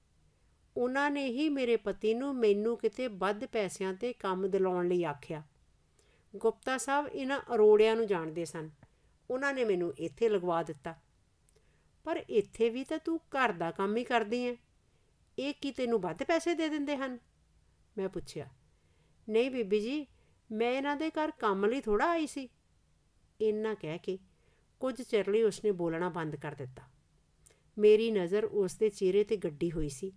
ਉਹਨਾਂ 0.77 1.11
ਨੇ 1.11 1.27
ਹੀ 1.27 1.49
ਮੇਰੇ 1.49 1.77
ਪਤੀ 1.77 2.15
ਨੂੰ 2.15 2.35
ਮੈਨੂੰ 2.35 2.77
ਕਿਤੇ 2.77 3.09
ਵੱਧ 3.09 3.45
ਪੈਸਿਆਂ 3.45 3.95
ਤੇ 3.95 4.13
ਕੰਮ 4.13 4.51
ਦਿਲਾਉਣ 4.51 4.89
ਲਈ 4.89 5.05
ਆਖਿਆ। 5.05 5.43
ਗੁਪਤਾ 6.37 6.79
ਸਾਹਿਬ 6.79 7.07
ਇਹਨਾਂ 7.07 7.41
ਅਰੋੜਿਆਂ 7.55 7.97
ਨੂੰ 7.97 8.07
ਜਾਣਦੇ 8.07 8.45
ਸਨ। 8.45 8.71
ਉਹਨਾਂ 9.31 9.55
ਨੇ 9.55 9.65
ਮੈਨੂੰ 9.65 9.95
ਇੱਥੇ 9.99 10.29
ਲਗਵਾ 10.29 10.63
ਦਿੱਤਾ। 10.63 10.95
ਪਰ 12.05 12.25
ਇੱਥੇ 12.29 12.71
ਵੀ 12.71 12.85
ਤਾਂ 12.85 12.99
ਤੂੰ 12.99 13.19
ਘਰ 13.19 13.53
ਦਾ 13.53 13.71
ਕੰਮ 13.71 13.97
ਹੀ 13.97 14.05
ਕਰਦੀ 14.05 14.49
ਐ। 14.49 14.55
ਇਹ 15.39 15.55
ਕੀ 15.61 15.73
ਤੈਨੂੰ 15.73 16.01
ਵੱਧ 16.01 16.23
ਪੈਸੇ 16.23 16.55
ਦੇ 16.55 16.69
ਦਿੰਦੇ 16.69 16.97
ਹਨ? 16.97 17.19
ਮੈਂ 17.99 18.09
ਪੁੱਛਿਆ। 18.09 18.49
ਨਹੀਂ 19.29 19.51
ਬੀਬੀ 19.51 19.81
ਜੀ, 19.81 20.07
ਮੈਂ 20.53 20.73
ਇਹਨਾਂ 20.73 20.97
ਦੇ 20.97 21.11
ਘਰ 21.11 21.31
ਕੰਮ 21.31 21.67
ਲਈ 21.67 21.81
ਥੋੜਾ 21.81 22.11
ਆਈ 22.11 22.27
ਸੀ। 22.27 22.49
ਇੰਨਾ 23.41 23.75
ਕਹਿ 23.75 23.99
ਕੇ 23.99 24.19
ਕੁਝ 24.81 25.03
ਚਿਰ 25.03 25.31
ਲਈ 25.31 25.43
ਉਸਨੇ 25.43 25.71
ਬੋਲਣਾ 25.71 26.09
ਬੰਦ 26.09 26.37
ਕਰ 26.37 26.55
ਦਿੱਤਾ। 26.55 26.83
ਮੇਰੀ 27.77 28.11
ਨਜ਼ਰ 28.11 28.45
ਉਸ 28.45 28.75
ਦੇ 28.75 28.89
ਚਿਹਰੇ 28.89 29.25
ਤੇ 29.25 29.37
ਗੱਡੀ 29.37 29.71
ਹੋਈ 29.73 29.89
ਸੀ। 29.89 30.13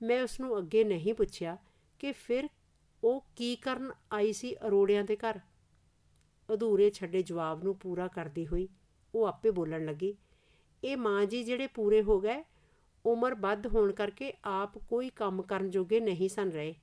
ਮੈਂ 0.00 0.22
ਉਸ 0.22 0.40
ਨੂੰ 0.40 0.58
ਅੱਗੇ 0.58 0.84
ਨਹੀਂ 0.84 1.14
ਪੁੱਛਿਆ 1.14 1.56
ਕਿ 1.98 2.12
ਫਿਰ 2.12 2.48
ਉਹ 3.02 3.24
ਕੀ 3.36 3.54
ਕਰਨ 3.56 3.90
ਆਈ 4.12 4.32
ਸੀ 4.32 4.54
ਅਰੋੜਿਆਂ 4.56 5.04
ਦੇ 5.04 5.16
ਘਰ। 5.16 5.40
ਅਧੂਰੇ 6.48 6.90
ਛੱਡੇ 6.90 7.22
ਜਵਾਬ 7.22 7.64
ਨੂੰ 7.64 7.76
ਪੂਰਾ 7.76 8.08
ਕਰਦੀ 8.08 8.46
ਹੋਈ 8.46 8.68
ਉਹ 9.14 9.26
ਆਪੇ 9.26 9.50
ਬੋਲਣ 9.50 9.84
ਲੱਗੀ, 9.84 10.14
ਇਹ 10.84 10.96
ਮਾਂ 10.96 11.26
ਜੀ 11.26 11.42
ਜਿਹੜੇ 11.44 11.66
ਪੂਰੇ 11.66 12.02
ਹੋ 12.02 12.20
ਗਏ, 12.20 12.44
ਉਮਰ 13.04 13.34
ਵੱਧ 13.34 13.66
ਹੋਣ 13.66 13.92
ਕਰਕੇ 13.92 14.32
ਆਪ 14.44 14.78
ਕੋਈ 14.78 15.10
ਕੰਮ 15.10 15.42
ਕਰਨ 15.42 15.70
ਜੋਗੇ 15.70 16.00
ਨਹੀਂ 16.00 16.28
ਸਨ 16.28 16.50
ਰਹੇ। 16.50 16.74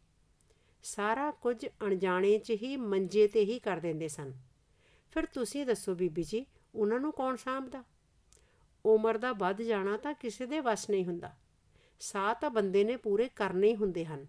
ਸਾਰਾ 0.84 1.32
ਕੁਝ 1.32 1.66
ਅਣਜਾਣੇ 1.84 2.38
'ਚ 2.38 2.52
ਹੀ 2.52 2.78
ਮੰਜੇ 2.78 3.28
ਤੇ 3.28 3.44
ਹੀ 3.46 3.60
ਕਰ 3.60 3.78
ਦਿੰਦੇ 3.78 4.08
ਸਨ। 4.08 4.34
ਫਿਰ 5.12 5.26
ਤੁਸੀਂ 5.26 5.66
ਦੱਸੋ 5.66 5.96
ਬੀਬੀ 5.96 6.24
ਜੀ, 6.24 6.46
ਉਹਨਾਂ 6.76 7.00
ਨੂੰ 7.00 7.12
ਕੌਣ 7.12 7.36
ਸਾਂਭਦਾ? 7.36 7.84
ਉਮਰ 8.86 9.18
ਦਾ 9.18 9.34
ਵੱਧ 9.34 9.62
ਜਾਣਾ 9.62 9.98
ਤਾਂ 9.98 10.14
ਕਿਸੇ 10.14 10.46
ਦੇ 10.46 10.60
ਵੱਸ 10.60 10.90
ਨਹੀਂ 10.90 11.06
ਹੁੰਦਾ। 11.06 11.36
ਸਾਹ 12.00 12.34
ਤਾਂ 12.34 12.50
ਬੰਦੇ 12.50 12.84
ਨੇ 12.84 12.98
ਪੂਰੇ 12.98 13.30
ਕਰਨੇ 13.36 13.68
ਹੀ 13.68 13.76
ਹੁੰਦੇ 13.76 14.06
ਹਨ। 14.06 14.28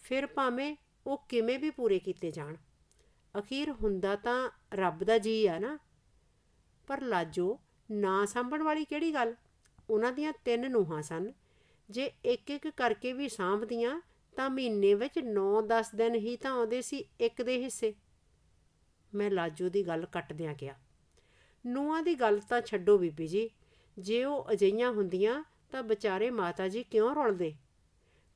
ਫਿਰ 0.00 0.26
ਭਾਵੇਂ 0.26 0.76
ਉਹ 1.06 1.24
ਕਿਵੇਂ 1.28 1.58
ਵੀ 1.58 1.70
ਪੂਰੇ 1.70 1.98
ਕੀਤੇ 1.98 2.30
ਜਾਣ। 2.30 2.56
ਅਖੀਰ 3.38 3.70
ਹੁੰਦਾ 3.70 4.16
ਤਾਂ 4.16 4.50
ਰੱਬ 4.74 5.04
ਦਾ 5.04 5.18
ਜੀ 5.18 5.46
ਆ 5.46 5.58
ਨਾ। 5.58 5.78
ਪਰ 6.86 7.00
ਲਾਜੋ, 7.00 7.58
ਨਾ 7.90 8.24
ਸਾਂਭਣ 8.24 8.62
ਵਾਲੀ 8.62 8.84
ਕਿਹੜੀ 8.84 9.14
ਗੱਲ? 9.14 9.34
ਉਹਨਾਂ 9.90 10.12
ਦੀਆਂ 10.12 10.32
ਤਿੰਨ 10.44 10.70
ਨੂਹਾਂ 10.70 11.02
ਸਨ। 11.02 11.32
ਜੇ 11.90 12.12
ਇੱਕ 12.24 12.50
ਇੱਕ 12.50 12.68
ਕਰਕੇ 12.68 13.12
ਵੀ 13.12 13.28
ਸਾਂਭਦੀਆਂ, 13.28 14.00
ਤਾਂ 14.36 14.50
ਮਹੀਨੇ 14.50 14.94
ਵਿੱਚ 14.94 15.18
9-10 15.18 15.94
ਦਿਨ 15.94 16.14
ਹੀ 16.14 16.36
ਤਾਂ 16.36 16.50
ਆਉਂਦੇ 16.50 16.82
ਸੀ 16.82 17.04
ਇੱਕ 17.20 17.42
ਦੇ 17.42 17.64
ਹਿੱਸੇ। 17.64 17.94
ਮੈਂ 19.14 19.30
ਲਾਜੋ 19.30 19.68
ਦੀ 19.68 19.86
ਗੱਲ 19.86 20.06
ਕੱਟਦਿਆਂ 20.06 20.54
ਕਿਹਾ 20.54 20.74
ਨੂਆਂ 21.66 22.02
ਦੀ 22.02 22.14
ਗੱਲ 22.14 22.40
ਤਾਂ 22.40 22.60
ਛੱਡੋ 22.60 22.98
ਬੀਬੀ 22.98 23.26
ਜੀ। 23.26 23.50
ਜੇ 23.98 24.24
ਉਹ 24.24 24.46
ਅਜਈਆਂ 24.52 24.92
ਹੁੰਦੀਆਂ 24.92 25.44
ਤਾਂ 25.70 25.82
ਵਿਚਾਰੇ 25.82 26.30
ਮਾਤਾ 26.30 26.68
ਜੀ 26.68 26.82
ਕਿਉਂ 26.82 27.14
ਰੁਲਦੇ? 27.14 27.54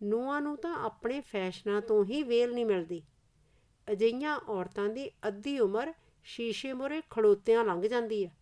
ਨੂਆਂ 0.03 0.41
ਨੂੰ 0.41 0.57
ਤਾਂ 0.57 0.75
ਆਪਣੇ 0.75 1.21
ਫੈਸ਼ਨਾਂ 1.21 1.81
ਤੋਂ 1.81 2.05
ਹੀ 2.05 2.23
ਵੇਲ 2.23 2.55
ਨਹੀਂ 2.55 2.67
ਮਿਲਦੀ। 2.67 3.03
ਅਜਈਆਂ 3.93 4.41
ਔਰਤਾਂ 4.49 4.89
ਦੀ 4.89 5.11
ਅੱਧੀ 5.29 5.59
ਉਮਰ 5.59 5.93
ਸ਼ੀਸ਼ੇ 6.25 6.73
ਮੋਰੇ 6.73 7.03
ਖੜੋਤਿਆਂ 7.11 7.65
ਲੰਘ 7.65 7.83
ਜਾਂਦੀ 7.83 8.27
ਹੈ 8.27 8.37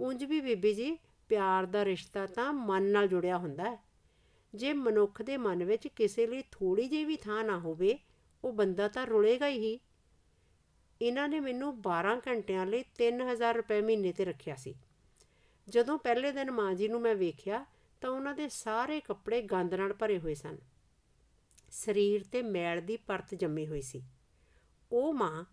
ਉਂਝ 0.00 0.24
ਵੀ 0.24 0.40
ਬੀਬੀ 0.40 0.74
ਜੀ, 0.74 0.98
ਪਿਆਰ 1.28 1.66
ਦਾ 1.66 1.84
ਰਿਸ਼ਤਾ 1.84 2.26
ਤਾਂ 2.26 2.52
ਮਨ 2.52 2.82
ਨਾਲ 2.82 3.08
ਜੁੜਿਆ 3.08 3.38
ਹੁੰਦਾ 3.38 3.70
ਹੈ। 3.70 3.78
ਜੇ 4.54 4.72
ਮਨੁੱਖ 4.72 5.22
ਦੇ 5.22 5.36
ਮਨ 5.36 5.64
ਵਿੱਚ 5.64 5.88
ਕਿਸੇ 5.88 6.26
ਲਈ 6.26 6.42
ਥੋੜੀ 6.50 6.88
ਜਿਹੀ 6.88 7.04
ਵੀ 7.04 7.16
ਥਾਂ 7.16 7.44
ਨਾ 7.44 7.58
ਹੋਵੇ, 7.58 7.98
ਉਹ 8.44 8.52
ਬੰਦਾ 8.52 8.88
ਤਾਂ 8.88 9.06
ਰੁਲੇਗਾ 9.06 9.48
ਹੀ। 9.48 9.80
ਇਹਨਾਂ 11.02 11.28
ਨੇ 11.28 11.40
ਮੈਨੂੰ 11.40 11.82
12 11.82 12.20
ਘੰਟਿਆਂ 12.26 12.66
ਲਈ 12.66 12.84
3000 12.98 13.56
ਰੁਪਏ 13.56 13.80
ਮਹੀਨੇ 13.80 14.12
ਤੇ 14.12 14.24
ਰੱਖਿਆ 14.24 14.56
ਸੀ। 14.56 14.74
ਜਦੋਂ 15.68 15.98
ਪਹਿਲੇ 15.98 16.32
ਦਿਨ 16.32 16.50
ਮਾਂ 16.50 16.74
ਜੀ 16.74 16.88
ਨੂੰ 16.88 17.00
ਮੈਂ 17.00 17.14
ਵੇਖਿਆ, 17.14 17.66
ਤਾਂ 18.00 18.10
ਉਹਨਾਂ 18.10 18.34
ਦੇ 18.34 18.48
ਸਾਰੇ 18.48 19.00
ਕੱਪੜੇ 19.00 19.42
ਗੰਦ 19.42 19.74
ਨਾਲ 19.74 19.92
ਭਰੇ 19.92 20.18
ਹੋਏ 20.18 20.34
ਸਨ। 20.34 20.58
ਸਰੀਰ 21.70 22.24
ਤੇ 22.32 22.42
ਮੈਲ 22.42 22.80
ਦੀ 22.80 22.96
ਪਰਤ 22.96 23.34
ਜੰਮੀ 23.34 23.66
ਹੋਈ 23.66 23.80
ਸੀ। 23.80 24.02
ਉਹ 24.92 25.12
ਮਾਂ, 25.12 25.44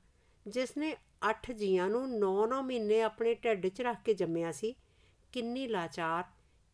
ਜਿਸ 0.47 0.77
ਨੇ 0.77 0.97
8 1.21 1.51
ਜੀਆਂ 1.51 1.89
ਨੂੰ 1.89 2.19
9-9 2.19 2.61
ਮਹੀਨੇ 2.61 3.01
ਆਪਣੇ 3.01 3.35
ਢਿੱਡ 3.35 3.67
'ਚ 3.67 3.81
ਰੱਖ 3.81 3.97
ਕੇ 4.05 4.13
ਜੰਮਿਆ 4.13 4.51
ਸੀ, 4.51 4.75
ਕਿੰਨੀ 5.31 5.67
ਲਾਚਾਰ, 5.67 6.23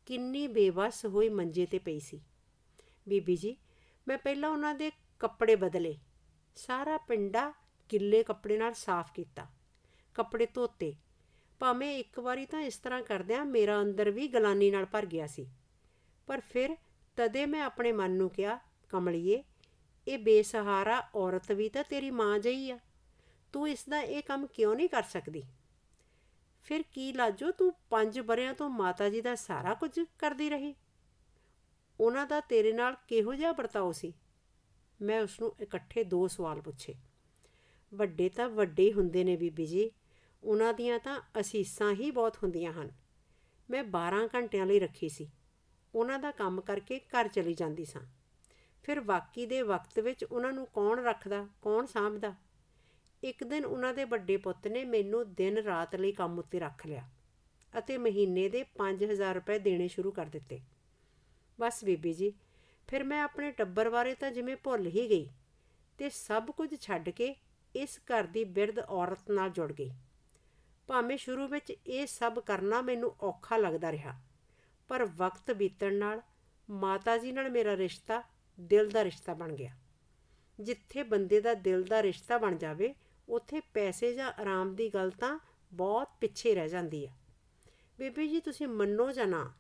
ਕਿੰਨੀ 0.06 0.48
ਬੇਵਸ 0.48 1.06
ਹੋਈ 1.06 1.30
ਮੰਜੇ 1.30 1.66
ਤੇ 1.66 1.80
ਪਈ 1.80 2.00
ਸੀ। 2.00 2.22
ਬੀਬੀ 3.10 3.36
ਜੀ, 3.36 3.58
ਮੈਂ 4.08 4.18
ਪਹਿਲਾਂ 4.18 4.50
ਉਹਨਾਂ 4.50 4.76
ਦੇ 4.76 4.92
ਕੱਪੜੇ 5.20 5.56
ਬਦਲੇ। 5.56 5.98
ਸਾਰਾ 6.56 6.98
ਪਿੰਡਾ 6.98 7.54
ਗਿੱਲੇ 7.92 8.24
ਕੱਪੜੇ 8.24 8.58
ਨਾਲ 8.58 8.74
ਸਾਫ਼ 8.74 9.14
ਕੀਤਾ। 9.14 9.48
ਕੱਪੜੇ 10.14 10.46
ਧੋਤੇ। 10.46 10.96
ਭਾਵੇਂ 11.60 11.98
ਇੱਕ 11.98 12.20
ਵਾਰੀ 12.20 12.46
ਤਾਂ 12.46 12.62
ਇਸ 12.62 12.78
ਤਰ੍ਹਾਂ 12.78 13.02
ਕਰਦਿਆਂ 13.02 13.46
ਮੇਰਾ 13.46 13.82
ਅੰਦਰ 13.82 14.12
ਵੀ 14.12 14.28
ਗਲਾਨੀ 14.28 14.72
ਨਾਲ 14.72 14.86
ਭਰ 14.86 15.06
ਗਿਆ 15.06 15.28
ਸੀ। 15.28 15.48
ਪਰ 16.28 16.40
ਫਿਰ 16.40 16.78
ਤਦੇ 17.16 17.46
ਮੈਂ 17.46 17.64
ਆਪਣੇ 17.64 17.92
ਮਨ 17.92 18.12
ਨੂੰ 18.12 18.30
ਕਿਹਾ, 18.30 18.60
ਕਮਲਿਏ, 18.90 19.44
ਇਹ 20.08 20.18
ਬੇਸਹਾਰਾ 20.18 21.10
ਔਰਤ 21.16 21.52
ਵੀ 21.52 21.70
ਤਾਂ 21.70 21.84
ਤੇਰੀ 21.84 22.12
ਮਾਂ 22.12 22.40
ਜਈ 22.40 22.72
ਆ। 22.72 22.80
ਤੂੰ 23.54 23.70
ਇਸ 23.70 23.86
ਦਾ 23.90 24.02
ਇਹ 24.02 24.24
ਕੰਮ 24.24 24.48
ਕਿਉਂ 24.48 24.76
ਨਹੀਂ 24.76 24.90
ਕਰ 24.90 25.04
ਸਕਦੀ? 25.04 25.44
ਫਿਰ 26.64 26.84
ਕੀ 26.92 27.14
ਲਾਜੋ 27.14 27.52
ਤੂੰ 27.52 27.74
ਪੰਜ 27.90 28.20
ਬਰਿਆਂ 28.20 28.54
ਤੋਂ 28.54 28.70
ਮਾਤਾ 28.70 29.10
ਜੀ 29.10 29.22
ਦਾ 29.22 29.36
ਸਾਰਾ 29.36 29.74
ਕੁਝ 29.74 30.00
ਕਰਦੀ 30.20 30.50
ਰਹੀ? 30.50 30.76
ਉਹਨਾਂ 32.00 32.26
ਦਾ 32.26 32.40
ਤੇਰੇ 32.40 32.74
ਨਾਲ 32.74 32.96
ਕਿਹੋ 33.08 33.34
ਜਿਹਾ 33.34 33.52
ਵਰਤਾਓ 33.52 33.92
ਸੀ? 33.92 34.14
ਮੈਂ 35.02 35.22
ਉਸ 35.22 35.40
ਨੂੰ 35.40 35.56
ਇਕੱਠੇ 35.62 36.04
ਦੋ 36.04 36.28
ਸਵਾਲ 36.28 36.62
ਪੁੱਛੇ। 36.62 36.96
ਵੱਡੇ 37.96 38.30
ਤਾਂ 38.30 38.50
ਵੱਡੇ 38.50 38.84
ਹੀ 38.84 38.94
ਹੁੰਦੇ 38.94 39.24
ਨੇ 39.24 39.38
ਬੀਬੀ 39.38 39.66
ਜੀ। 39.66 39.92
ਉਹਨਾਂ 40.44 40.74
ਦੀਆਂ 40.74 41.00
ਤਾਂ 41.00 41.22
ਅਸੀਸਾਂ 41.40 41.94
ਹੀ 41.94 42.12
ਬਹੁਤ 42.12 42.38
ਹੁੰਦੀਆਂ 42.38 42.74
ਹਨ। 42.74 42.92
ਮੈਂ 43.70 43.84
12 43.84 44.28
ਘੰਟਿਆਂ 44.36 44.66
ਲਈ 44.66 44.80
ਰੱਖੀ 44.80 45.10
ਸੀ। 45.10 45.32
ਉਹਨਾਂ 45.96 46.20
ਦਾ 46.20 46.32
ਕੰਮ 46.32 46.62
ਕਰਕੇ 46.62 47.00
ਘਰ 47.00 47.28
ਚਲੀ 47.28 47.54
ਜਾਂਦੀ 47.54 47.86
ਸਾਂ। 47.86 48.02
ਫਿਰ 48.84 49.00
ਬਾਕੀ 49.00 49.46
ਦੇ 49.46 49.62
ਵਕਤ 49.62 50.00
ਵਿੱਚ 50.00 50.24
ਉਹਨਾਂ 50.24 50.54
ਨੂੰ 50.54 50.66
ਕੌਣ 50.66 51.04
ਰੱਖਦਾ, 51.04 51.48
ਕੌਣ 51.62 51.86
ਸਾਂਭਦਾ? 51.86 52.36
ਇੱਕ 53.24 53.44
ਦਿਨ 53.44 53.66
ਉਹਨਾਂ 53.66 53.94
ਦੇ 53.94 54.04
ਵੱਡੇ 54.04 54.38
ਪੁੱਤ 54.38 54.68
ਨੇ 54.68 54.86
ਮੈਨੂੰ 54.86 55.34
ਦਿਨ 55.34 55.58
ਰਾਤ 55.58 55.96
ਲਈ 55.96 56.12
ਕੰਮ 56.12 56.40
ਉੱਤੇ 56.40 56.60
ਰੱਖ 56.60 56.88
ਲਿਆ 56.88 57.04
ਅਤੇ 57.78 57.98
ਮਹੀਨੇ 57.98 58.50
ਦੇ 58.50 58.64
5000 58.64 59.36
ਰੁਪਏ 59.36 59.60
ਦੇਣੇ 59.60 59.88
ਸ਼ੁਰੂ 59.88 60.12
ਕਰ 60.12 60.26
ਦਿੱਤੇ। 60.26 60.60
ਬਸ 61.60 61.84
ਬੀਬੀ 61.84 62.14
ਜੀ, 62.14 62.34
ਫਿਰ 62.88 63.04
ਮੈਂ 63.04 63.24
ਆਪਣੇ 63.24 63.52
ਟੱਬਰ 63.52 63.90
ਬਾਰੇ 63.90 64.14
ਤਾਂ 64.14 64.32
ਜਿਵੇਂ 64.32 64.56
ਭੁੱਲ 64.56 64.88
ਹੀ 64.88 65.10
ਗਈ 65.10 65.30
ਤੇ 65.98 66.10
ਸਭ 66.10 66.52
ਕੁਝ 66.52 66.76
ਛੱਡ 66.82 67.10
ਕੇ 67.10 67.36
ਇਸ 67.76 68.00
ਘਰ 68.06 68.24
ਦੀ 68.24 68.44
ਬਿਰਧ 68.44 68.80
ਔਰਤ 68.80 69.32
ਨਾਲ 69.32 69.50
ਜੁੜ 69.50 69.72
ਗਈ। 69.72 69.92
ਭਾਵੇਂ 70.90 71.18
ਸ਼ੁਰੂ 71.18 71.48
ਵਿੱਚ 71.48 71.72
ਇਹ 71.72 72.06
ਸਭ 72.08 72.40
ਕਰਨਾ 72.40 72.82
ਮੈਨੂੰ 72.82 73.16
ਔਖਾ 73.22 73.58
ਲੱਗਦਾ 73.58 73.92
ਰਿਹਾ, 73.92 74.14
ਪਰ 74.90 75.06
ਵਕਤ 75.18 75.52
ਬੀਤਣ 75.52 75.94
ਨਾਲ 75.94 76.22
ਮਾਤਾ 76.70 77.18
ਜੀ 77.18 77.32
ਨਾਲ 77.32 77.50
ਮੇਰਾ 77.50 77.76
ਰਿਸ਼ਤਾ 77.78 78.22
ਦਿਲ 78.58 78.90
ਦਾ 78.90 79.04
ਰਿਸ਼ਤਾ 79.04 79.34
ਬਣ 79.34 79.54
ਗਿਆ। 79.54 79.76
ਜਿੱਥੇ 80.60 81.04
ਬੰਦੇ 81.04 81.42
ਦਾ 81.42 81.54
ਦਿਲ 81.54 81.84
ਦਾ 81.84 82.02
ਰਿਸ਼ਤਾ 82.04 82.38
ਬਣ 82.38 82.58
ਜਾਵੇ, 82.58 82.94
ਉੱਥੇ 83.28 83.62
ਪੈਸੇ 83.74 84.14
ਜਾਂ 84.14 84.32
ਆਰਾਮ 84.42 84.76
ਦੀ 84.76 84.90
ਗੱਲ 84.90 85.12
ਤਾਂ 85.12 85.38
ਬਹੁਤ 85.72 86.10
ਪਿੱਛੇ 86.22 86.54
ਰਹਿ 86.56 86.70
ਜਾਂਦੀ 86.70 87.06
ਆ। 87.06 87.12
ਬੀਬੀ 88.00 88.28
ਜੀ, 88.28 88.40
ਤੁਸੀਂ 88.40 88.68
ਮੰਨੋ 88.68 89.12
ਜਾਂ 89.12 89.28
ਨਾ, 89.28 89.54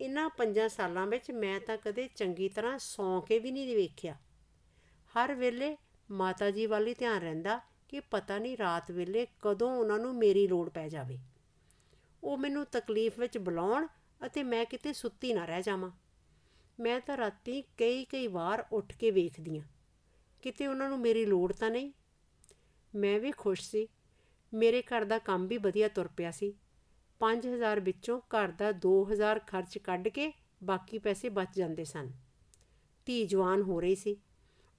ਇਨ੍ਹਾਂ 0.00 0.28
ਪੰਜਾਂ 0.28 0.68
ਸਾਲਾਂ 0.68 1.06
ਵਿੱਚ 1.06 1.30
ਮੈਂ 1.30 1.60
ਤਾਂ 1.60 1.76
ਕਦੇ 1.76 2.08
ਚੰਗੀ 2.16 2.48
ਤਰ੍ਹਾਂ 2.48 2.78
ਸੌਂ 2.78 3.20
ਕੇ 3.22 3.38
ਵੀ 3.38 3.50
ਨਹੀਂ 3.50 3.76
ਵੇਖਿਆ। 3.76 4.16
ਹਰ 5.14 5.34
ਵੇਲੇ 5.34 5.76
ਮਾਤਾ 6.10 6.50
ਜੀ 6.50 6.66
ਵੱਲ 6.66 6.86
ਹੀ 6.86 6.94
ਧਿਆਨ 6.94 7.20
ਰਹਿੰਦਾ 7.20 7.60
ਕਿ 7.88 8.00
ਪਤਾ 8.00 8.38
ਨਹੀਂ 8.38 8.58
ਰਾਤ 8.58 8.90
ਵੇਲੇ 8.90 9.26
ਕਦੋਂ 9.42 9.76
ਉਹਨਾਂ 9.76 9.98
ਨੂੰ 9.98 10.14
ਮੇਰੀ 10.14 10.48
ਲੋੜ 10.48 10.70
ਪੈ 10.70 10.88
ਜਾਵੇ। 10.88 11.18
ਉਹ 12.24 12.38
ਮੈਨੂੰ 12.38 12.66
ਤਕਲੀਫ 12.66 13.18
ਵਿੱਚ 13.18 13.38
ਬੁਲਾਉਣ 13.38 13.86
ਅਤੇ 14.26 14.42
ਮੈਂ 14.42 14.64
ਕਿਤੇ 14.64 14.92
ਸੁੱਤੀ 14.92 15.32
ਨਾ 15.32 15.44
ਰਹਿ 15.44 15.62
ਜਾਵਾਂ। 15.62 15.90
ਮੈਂ 16.80 17.00
ਤਾਂ 17.00 17.16
ਰਾਤੀ 17.16 17.62
ਕਈ 17.62 18.04
ਕਈ 18.04 18.26
ਵਾਰ 18.26 18.66
ਉੱਠ 18.72 18.96
ਕੇ 18.96 19.10
ਵੇਖਦੀ 19.10 19.58
ਆ 19.58 19.62
ਕਿਤੇ 20.42 20.66
ਉਹਨਾਂ 20.66 20.88
ਨੂੰ 20.88 20.98
ਮੇਰੀ 20.98 21.26
ਲੋੜ 21.26 21.52
ਤਾਂ 21.52 21.70
ਨਹੀਂ? 21.70 21.92
ਮੈਂ 22.94 23.20
ਵੀ 23.20 23.30
ਖੁਸ਼ 23.30 23.70
ਸੀ। 23.70 23.88
ਮੇਰੇ 24.54 24.82
ਘਰ 24.82 25.04
ਦਾ 25.04 25.18
ਕੰਮ 25.18 25.46
ਵੀ 25.46 25.58
ਵਧੀਆ 25.58 25.88
ਤੁਰ 25.88 26.08
ਪਿਆ 26.08 26.30
ਸੀ। 26.30 26.54
5000 27.20 27.80
ਵਿੱਚੋਂ 27.80 28.20
ਘਰ 28.20 28.48
ਦਾ 28.48 28.72
2000 28.72 29.38
ਖਰਚ 29.38 29.78
ਕੱਢ 29.78 30.08
ਕੇ 30.08 30.32
ਬਾਕੀ 30.64 30.98
ਪੈਸੇ 30.98 31.28
ਬਚ 31.28 31.48
ਜਾਂਦੇ 31.56 31.84
ਸਨ। 31.84 32.10
ਧੀ 33.06 33.26
ਜਵਾਨ 33.26 33.62
ਹੋ 33.62 33.80
ਰਹੀ 33.80 33.94
ਸੀ। 33.94 34.16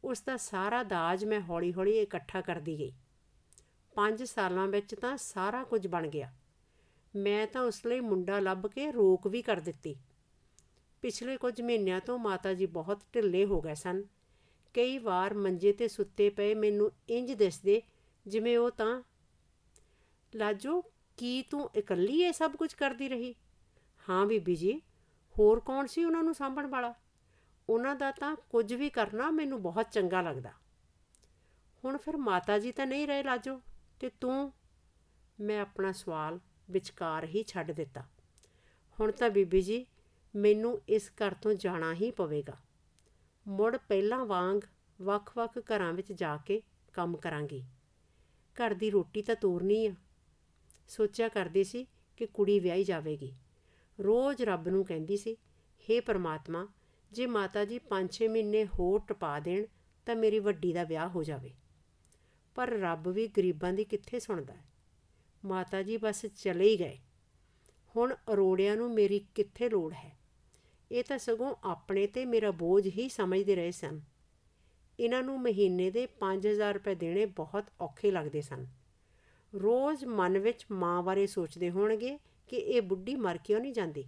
ਉਸ 0.03 0.21
ਦਾ 0.21 0.37
ਸਾਰਾ 0.37 0.83
ਦਾਜ 0.83 1.25
ਮੈਂ 1.25 1.41
ਹੌਲੀ-ਹੌਲੀ 1.41 1.99
ਇਕੱਠਾ 1.99 2.41
ਕਰਦੀ 2.41 2.79
ਗਈ। 2.79 2.91
5 3.95 4.23
ਸਾਲਾਂ 4.23 4.67
ਵਿੱਚ 4.67 4.95
ਤਾਂ 4.95 5.17
ਸਾਰਾ 5.17 5.63
ਕੁਝ 5.63 5.87
ਬਣ 5.87 6.07
ਗਿਆ। 6.07 6.33
ਮੈਂ 7.15 7.47
ਤਾਂ 7.47 7.61
ਉਸ 7.61 7.85
ਲਈ 7.85 7.99
ਮੁੰਡਾ 7.99 8.39
ਲੱਭ 8.39 8.67
ਕੇ 8.67 8.91
ਰੋਕ 8.91 9.27
ਵੀ 9.27 9.41
ਕਰ 9.41 9.57
ਦਿੱਤੀ। 9.57 9.95
ਪਿਛਲੇ 11.01 11.37
ਕੁਝ 11.37 11.61
ਮਹੀਨਿਆਂ 11.61 11.99
ਤੋਂ 11.99 12.19
ਮਾਤਾ 12.19 12.53
ਜੀ 12.53 12.65
ਬਹੁਤ 12.65 13.01
ਢਿੱਲੇ 13.15 13.45
ਹੋ 13.45 13.61
ਗਏ 13.61 13.75
ਸਨ। 13.75 14.03
ਕਈ 14.73 14.97
ਵਾਰ 14.97 15.33
ਮੰਜੇ 15.33 15.73
ਤੇ 15.73 15.87
ਸੁੱਤੇ 15.87 16.29
ਪਏ 16.29 16.53
ਮੈਨੂੰ 16.55 16.91
ਇੰਜ 17.09 17.31
ਦਿਸਦੇ 17.31 17.81
ਜਿਵੇਂ 18.27 18.57
ਉਹ 18.57 18.71
ਤਾਂ, 18.71 19.03
ਲਾਜੋ, 20.35 20.81
ਕੀ 21.17 21.41
ਤੂੰ 21.41 21.69
ਇਕੱਲੀ 21.75 22.21
ਇਹ 22.21 22.33
ਸਭ 22.33 22.55
ਕੁਝ 22.55 22.73
ਕਰਦੀ 22.73 23.09
ਰਹੀ? 23.09 23.35
ਹਾਂ 24.09 24.25
ਬੀਬੀ 24.25 24.55
ਜੀ, 24.55 24.81
ਹੋਰ 25.39 25.59
ਕੌਣ 25.59 25.85
ਸੀ 25.85 26.03
ਉਹਨਾਂ 26.03 26.23
ਨੂੰ 26.23 26.33
ਸਾਂਭਣ 26.33 26.67
ਵਾਲਾ? 26.67 26.93
ਉਹਨਾਂ 27.71 27.95
ਦਾ 27.95 28.11
ਤਾਂ 28.11 28.35
ਕੁਝ 28.49 28.73
ਵੀ 28.73 28.89
ਕਰਨਾ 28.89 29.31
ਮੈਨੂੰ 29.31 29.61
ਬਹੁਤ 29.61 29.91
ਚੰਗਾ 29.91 30.21
ਲੱਗਦਾ। 30.21 30.51
ਹੁਣ 31.85 31.97
ਫਿਰ 31.97 32.17
ਮਾਤਾ 32.17 32.59
ਜੀ 32.59 32.71
ਤਾਂ 32.71 32.87
ਨਹੀਂ 32.87 33.07
ਰਹੇ 33.07 33.23
ਲਾਜੋ 33.23 33.61
ਤੇ 33.99 34.11
ਤੂੰ? 34.21 34.53
ਮੈਂ 35.39 35.61
ਆਪਣਾ 35.61 35.91
ਸਵਾਲ 35.91 36.39
ਵਿਚਕਾਰ 36.71 37.23
ਹੀ 37.23 37.43
ਛੱਡ 37.47 37.71
ਦਿੱਤਾ। 37.71 38.03
ਹੁਣ 38.99 39.11
ਤਾਂ 39.11 39.29
ਬੀਬੀ 39.29 39.61
ਜੀ, 39.61 39.85
ਮੈਨੂੰ 40.35 40.81
ਇਸ 40.89 41.11
ਘਰ 41.11 41.33
ਤੋਂ 41.33 41.53
ਜਾਣਾ 41.53 41.93
ਹੀ 41.93 42.11
ਪਵੇਗਾ। 42.11 42.57
ਮੁੜ 43.47 43.77
ਪਹਿਲਾਂ 43.77 44.25
ਵਾਂਗ 44.25 44.59
ਵੱਖ-ਵੱਖ 45.01 45.59
ਘਰਾਂ 45.59 45.93
ਵਿੱਚ 45.93 46.13
ਜਾ 46.13 46.37
ਕੇ 46.37 46.61
ਕੰਮ 46.93 47.17
ਕਰਾਂਗੀ। 47.17 47.63
ਘਰ 48.53 48.73
ਦੀ 48.73 48.89
ਰੋਟੀ 48.89 49.21
ਤਾਂ 49.21 49.35
ਤੋਰਨੀ 49.35 49.87
ਆ। 49.87 49.93
ਸੋਚਿਆ 50.87 51.27
ਕਰਦੀ 51.27 51.63
ਸੀ 51.63 51.87
ਕਿ 52.17 52.25
ਕੁੜੀ 52.25 52.59
ਵਿਆਹੀ 52.59 52.83
ਜਾਵੇਗੀ। 52.83 53.35
ਰੋਜ਼ 54.03 54.41
ਰੱਬ 54.41 54.67
ਨੂੰ 54.67 54.85
ਕਹਿੰਦੀ 54.85 55.17
ਸੀ 55.17 55.37
हे 55.81 56.03
ਪਰਮਾਤਮਾ 56.05 56.67
ਜੇ 57.11 57.25
ਮਾਤਾ 57.25 57.65
ਜੀ 57.65 57.79
5-6 57.79 58.27
ਮਹੀਨੇ 58.27 58.65
ਹੋਰ 58.65 58.99
ਟਪਾ 58.99 59.39
ਦੇਣ, 59.39 59.65
ਤਾਂ 60.05 60.15
ਮੇਰੀ 60.15 60.39
ਵੱਡੀ 60.39 60.73
ਦਾ 60.73 60.83
ਵਿਆਹ 60.83 61.09
ਹੋ 61.09 61.23
ਜਾਵੇ। 61.23 61.53
ਪਰ 62.55 62.69
ਰੱਬ 62.69 63.07
ਵੀ 63.07 63.27
ਗਰੀਬਾਂ 63.27 63.73
ਦੀ 63.73 63.83
ਕਿੱਥੇ 63.83 64.19
ਸੁਣਦਾ 64.19 64.53
ਹੈ? 64.53 64.63
ਮਾਤਾ 65.45 65.81
ਜੀ 65.81 65.97
ਬਸ 65.97 66.25
ਚਲੇ 66.25 66.69
ਹੀ 66.69 66.79
ਗਏ। 66.79 66.97
ਹੁਣ 67.95 68.15
ਅਰੋੜਿਆਂ 68.33 68.75
ਨੂੰ 68.75 68.93
ਮੇਰੀ 68.93 69.25
ਕਿੱਥੇ 69.35 69.69
ਲੋੜ 69.69 69.93
ਹੈ? 69.93 70.17
ਇਹ 70.91 71.03
ਤਾਂ 71.03 71.17
ਸਗੋਂ 71.17 71.55
ਆਪਣੇ 71.63 72.07
ਤੇ 72.07 72.25
ਮੇਰਾ 72.25 72.51
ਬੋਝ 72.51 72.87
ਹੀ 72.87 73.09
ਸਮਝਦੇ 73.09 73.55
ਰਹੇ 73.55 73.71
ਸਨ। 73.71 74.01
ਇਹਨਾਂ 74.99 75.23
ਨੂੰ 75.23 75.41
ਮਹੀਨੇ 75.41 75.91
ਦੇ 75.91 76.05
5000 76.05 76.73
ਰੁਪਏ 76.73 76.95
ਦੇਣੇ 76.95 77.25
ਬਹੁਤ 77.25 77.63
ਔਖੇ 77.81 78.11
ਲੱਗਦੇ 78.11 78.41
ਸਨ। 78.41 78.67
ਰੋਜ਼ 79.53 80.05
ਮਨ 80.05 80.39
ਵਿੱਚ 80.39 80.65
ਮਾਂ 80.71 81.03
ਬਾਰੇ 81.03 81.27
ਸੋਚਦੇ 81.27 81.69
ਹੋਣਗੇ 81.69 82.19
ਕਿ 82.47 82.55
ਇਹ 82.55 82.81
ਬੁੱਢੀ 82.81 83.15
ਮਰ 83.15 83.37
ਕਿਉਂ 83.37 83.61
ਨਹੀਂ 83.61 83.73
ਜਾਂਦੀ? 83.73 84.05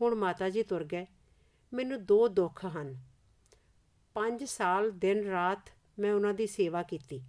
ਹੁਣ 0.00 0.14
ਮਾਤਾ 0.14 0.48
ਜੀ 0.48 0.62
ਤੁਰ 0.62 0.84
ਗਏ। 0.84 1.06
ਮੈਨੂੰ 1.74 2.04
ਦੋ 2.06 2.28
ਦੁੱਖ 2.28 2.66
ਹਨ। 2.66 2.96
5 4.14 4.44
ਸਾਲ, 4.44 4.90
ਦਿਨ, 4.90 5.24
ਰਾਤ 5.24 5.70
ਮੈਂ 5.98 6.12
ਉਹਨਾਂ 6.14 6.34
ਦੀ 6.34 6.46
ਸੇਵਾ 6.46 6.82
ਕੀਤੀ। 6.82 7.22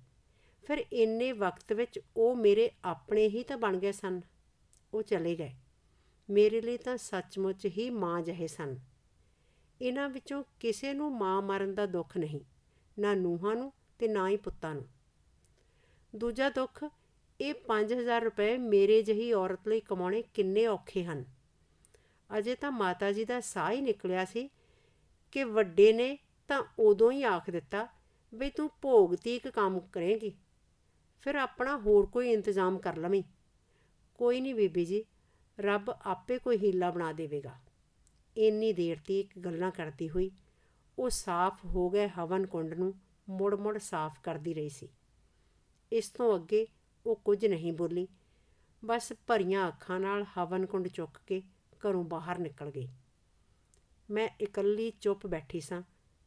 ਫਿਰ 0.68 0.86
ਇੰਨੇ 0.94 1.32
ਵਕਤ 1.32 1.74
ਵਿੱਚ 1.74 2.00
ਉਹ 2.18 2.36
ਮੇਰੇ 2.36 2.72
ਆਪਣੇ 2.84 3.28
ਹੀ 3.30 3.44
ਤਾਂ 3.44 3.58
ਬਣ 3.58 3.78
ਗਏ 3.78 3.92
ਸਨ। 3.92 4.22
ਉਹ 4.94 5.04
ਚਲੇ 5.04 5.36
ਗਏ। 5.36 5.54
ਮੇਰੇ 6.30 6.62
ਲਈ 6.62 6.78
ਤਾਂ 6.78 6.98
ਸੱਚਮੁੱਚ 6.98 7.66
ਹੀ 7.66 7.90
ਮਾਂ 7.90 8.22
ਜਿਹੇ 8.22 8.48
ਸਨ। 8.48 8.80
ਇਹਨਾਂ 9.82 10.10
ਵਿੱਚੋਂ 10.10 10.44
ਕਿਸੇ 10.60 10.94
ਨੂੰ 10.94 11.18
ਮਾਂ 11.18 11.42
ਮਰਨ 11.42 11.76
ਦਾ 11.76 11.86
ਦੁੱਖ 11.86 12.18
ਨਹੀਂ, 12.18 12.40
ਨਾ 13.00 13.14
ਨੂਹਾਂ 13.14 13.56
ਨੂੰ 13.56 13.74
ਤੇ 14.00 14.08
ਨਾ 14.08 14.30
ਹੀ 14.30 14.38
ਪੁੱਤਾਂ 14.38 14.76
ਨੂੰ। 14.76 14.88
ਦੂਜਾ 16.16 16.50
ਦੁੱਖ, 16.50 16.86
ਇਹ 17.42 17.54
5000 17.54 18.22
ਰੁਪਏ 18.22 18.58
ਮੇਰੇ 18.58 19.02
ਜਹੀ 19.02 19.34
ਔਰਤ 19.34 19.68
ਲਈ 19.68 19.80
ਕਮਾਉਣੇ 19.80 20.22
ਕਿੰਨੇ 20.22 20.68
ਔਖੇ 20.68 21.04
ਹਨ। 21.04 21.35
ਅਜੇ 22.38 22.56
ਤਾਂ 22.56 22.72
ਮਾਤਾ 22.72 23.12
ਜੀ 23.12 23.26
ਦਾ 23.26 23.42
ਸਾਹ 23.42 23.72
ਹੀ 23.72 23.82
ਨਿਕਲਿਆ 23.82 24.26
ਸੀ 24.26 24.50
ਕਿ 25.32 25.44
ਵੱਡੇ 25.44 25.94
ਨੇ 25.94 26.18
ਤਾਂ 26.48 26.64
ਉਦੋਂ 26.80 27.12
ਹੀ 27.12 27.24
ਆਖ 27.24 27.50
ਦਿੱਤਾ 27.50 27.88
ਵੀ 28.34 28.50
ਤੂੰ 28.50 28.70
ਭੋਗਤੀ 28.82 29.36
ਇੱਕ 29.36 29.48
ਕੰਮ 29.48 29.80
ਕਰੇਂਗੀ, 29.80 30.38
ਫਿਰ 31.20 31.36
ਆਪਣਾ 31.36 31.78
ਹੋਰ 31.78 32.06
ਕੋਈ 32.06 32.32
ਇੰਤਜ਼ਾਮ 32.32 32.78
ਕਰ 32.78 32.98
ਲਵੀਂ। 32.98 33.24
ਕੋਈ 34.18 34.42
ਨਹੀਂ 34.42 34.56
ਬੀਬੀ 34.56 34.86
ਜੀ, 34.86 35.06
ਰੱਬ 35.60 35.90
ਆਪੇ 35.90 36.38
ਕੋਈ 36.38 36.58
ਹੀਲਾ 36.58 36.92
ਬਣਾ 36.92 37.14
ਦੇਵੇਗਾ। 37.14 37.56
ਇੰਨੀ 38.38 38.74
ਦੇਰ 38.74 38.98
ਤੀਕ 39.08 39.40
ਗੱਲਾਂ 39.40 39.72
ਕਰਦੀ 39.72 40.10
ਹੋਈ, 40.10 40.32
ਉਹ 41.00 41.10
ਸਾਫ਼ 41.10 41.66
ਹੋ 41.66 41.90
ਗਏ 41.90 42.08
ਹਵਨ 42.08 42.46
ਕੁੰਡ 42.46 42.74
ਨੂੰ 42.74 42.94
ਮੁੜ-ਮੁੜ 43.30 43.78
ਸਾਫ਼ 43.78 44.20
ਕਰਦੀ 44.24 44.54
ਰਹੀ 44.54 44.70
ਸੀ। 44.70 44.90
ਇਸ 45.92 46.10
ਤੋਂ 46.10 46.36
ਅੱਗੇ 46.36 46.68
ਉਹ 47.06 47.16
ਕੁਝ 47.16 47.46
ਨਹੀਂ 47.46 47.74
ਬੋਲੀ, 47.74 48.08
ਬਸ 48.86 49.14
ਭਰੀਆਂ 49.28 49.68
ਅੱਖਾਂ 49.68 50.00
ਨਾਲ 50.00 50.24
ਹਵਨ 50.24 50.66
ਕੁੰਡ 50.66 50.88
ਚੁੱਕ 50.88 51.18
ਕੇ 51.28 51.42
ਘਰੋਂ 51.80 52.04
ਬਾਹਰ 52.04 52.40
ਨਿਕਲ 52.40 52.72
ਗਈ। 52.72 52.88
ਮੈਂ 54.12 54.30
ਇਕੱਲੀ 54.42 54.92
ਚੁੱਪ 54.92 55.28
ਬੈਠੀ 55.28 55.60
ਸਾਂ। 55.60 55.82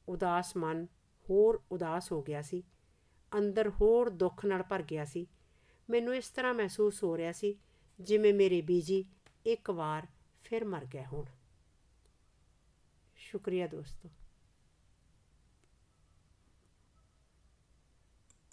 ਉਦਾਸ 0.09 0.57
ਮਨ 0.57 0.87
ਹੋਰ 1.31 1.63
ਉਦਾਸ 1.71 2.13
ਹੋ 2.13 2.23
ਗਿਆ 2.23 2.43
ਸੀ। 2.43 2.63
ਅੰਦਰ 3.39 3.69
ਹੋਰ 3.69 4.11
ਦੁੱਖ 4.11 4.45
ਨਾਲ 4.45 4.63
ਭਰ 4.63 4.83
ਗਿਆ 4.83 5.05
ਸੀ। 5.05 5.27
ਮੈਨੂੰ 5.91 6.17
ਇਸ 6.17 6.29
ਤਰ੍ਹਾਂ 6.29 6.55
ਮਹਿਸੂਸ 6.55 7.05
ਹੋ 7.05 7.17
ਰਿਹਾ 7.17 7.33
ਸੀ 7.33 7.59
ਜਿਵੇਂ 8.01 8.35
ਮੇਰੇ 8.35 8.61
ਬੀਜੀ 8.61 9.05
ਇੱਕ 9.47 9.71
ਵਾਰ 9.71 10.07
ਫਿਰ 10.45 10.65
ਮਰ 10.65 10.85
ਗਏ 10.85 11.05
ਹੋਣ। 11.05 11.25
ਸ਼ੁਕਰੀਆ 13.17 13.67
ਦੋਸਤੋ। 13.67 14.11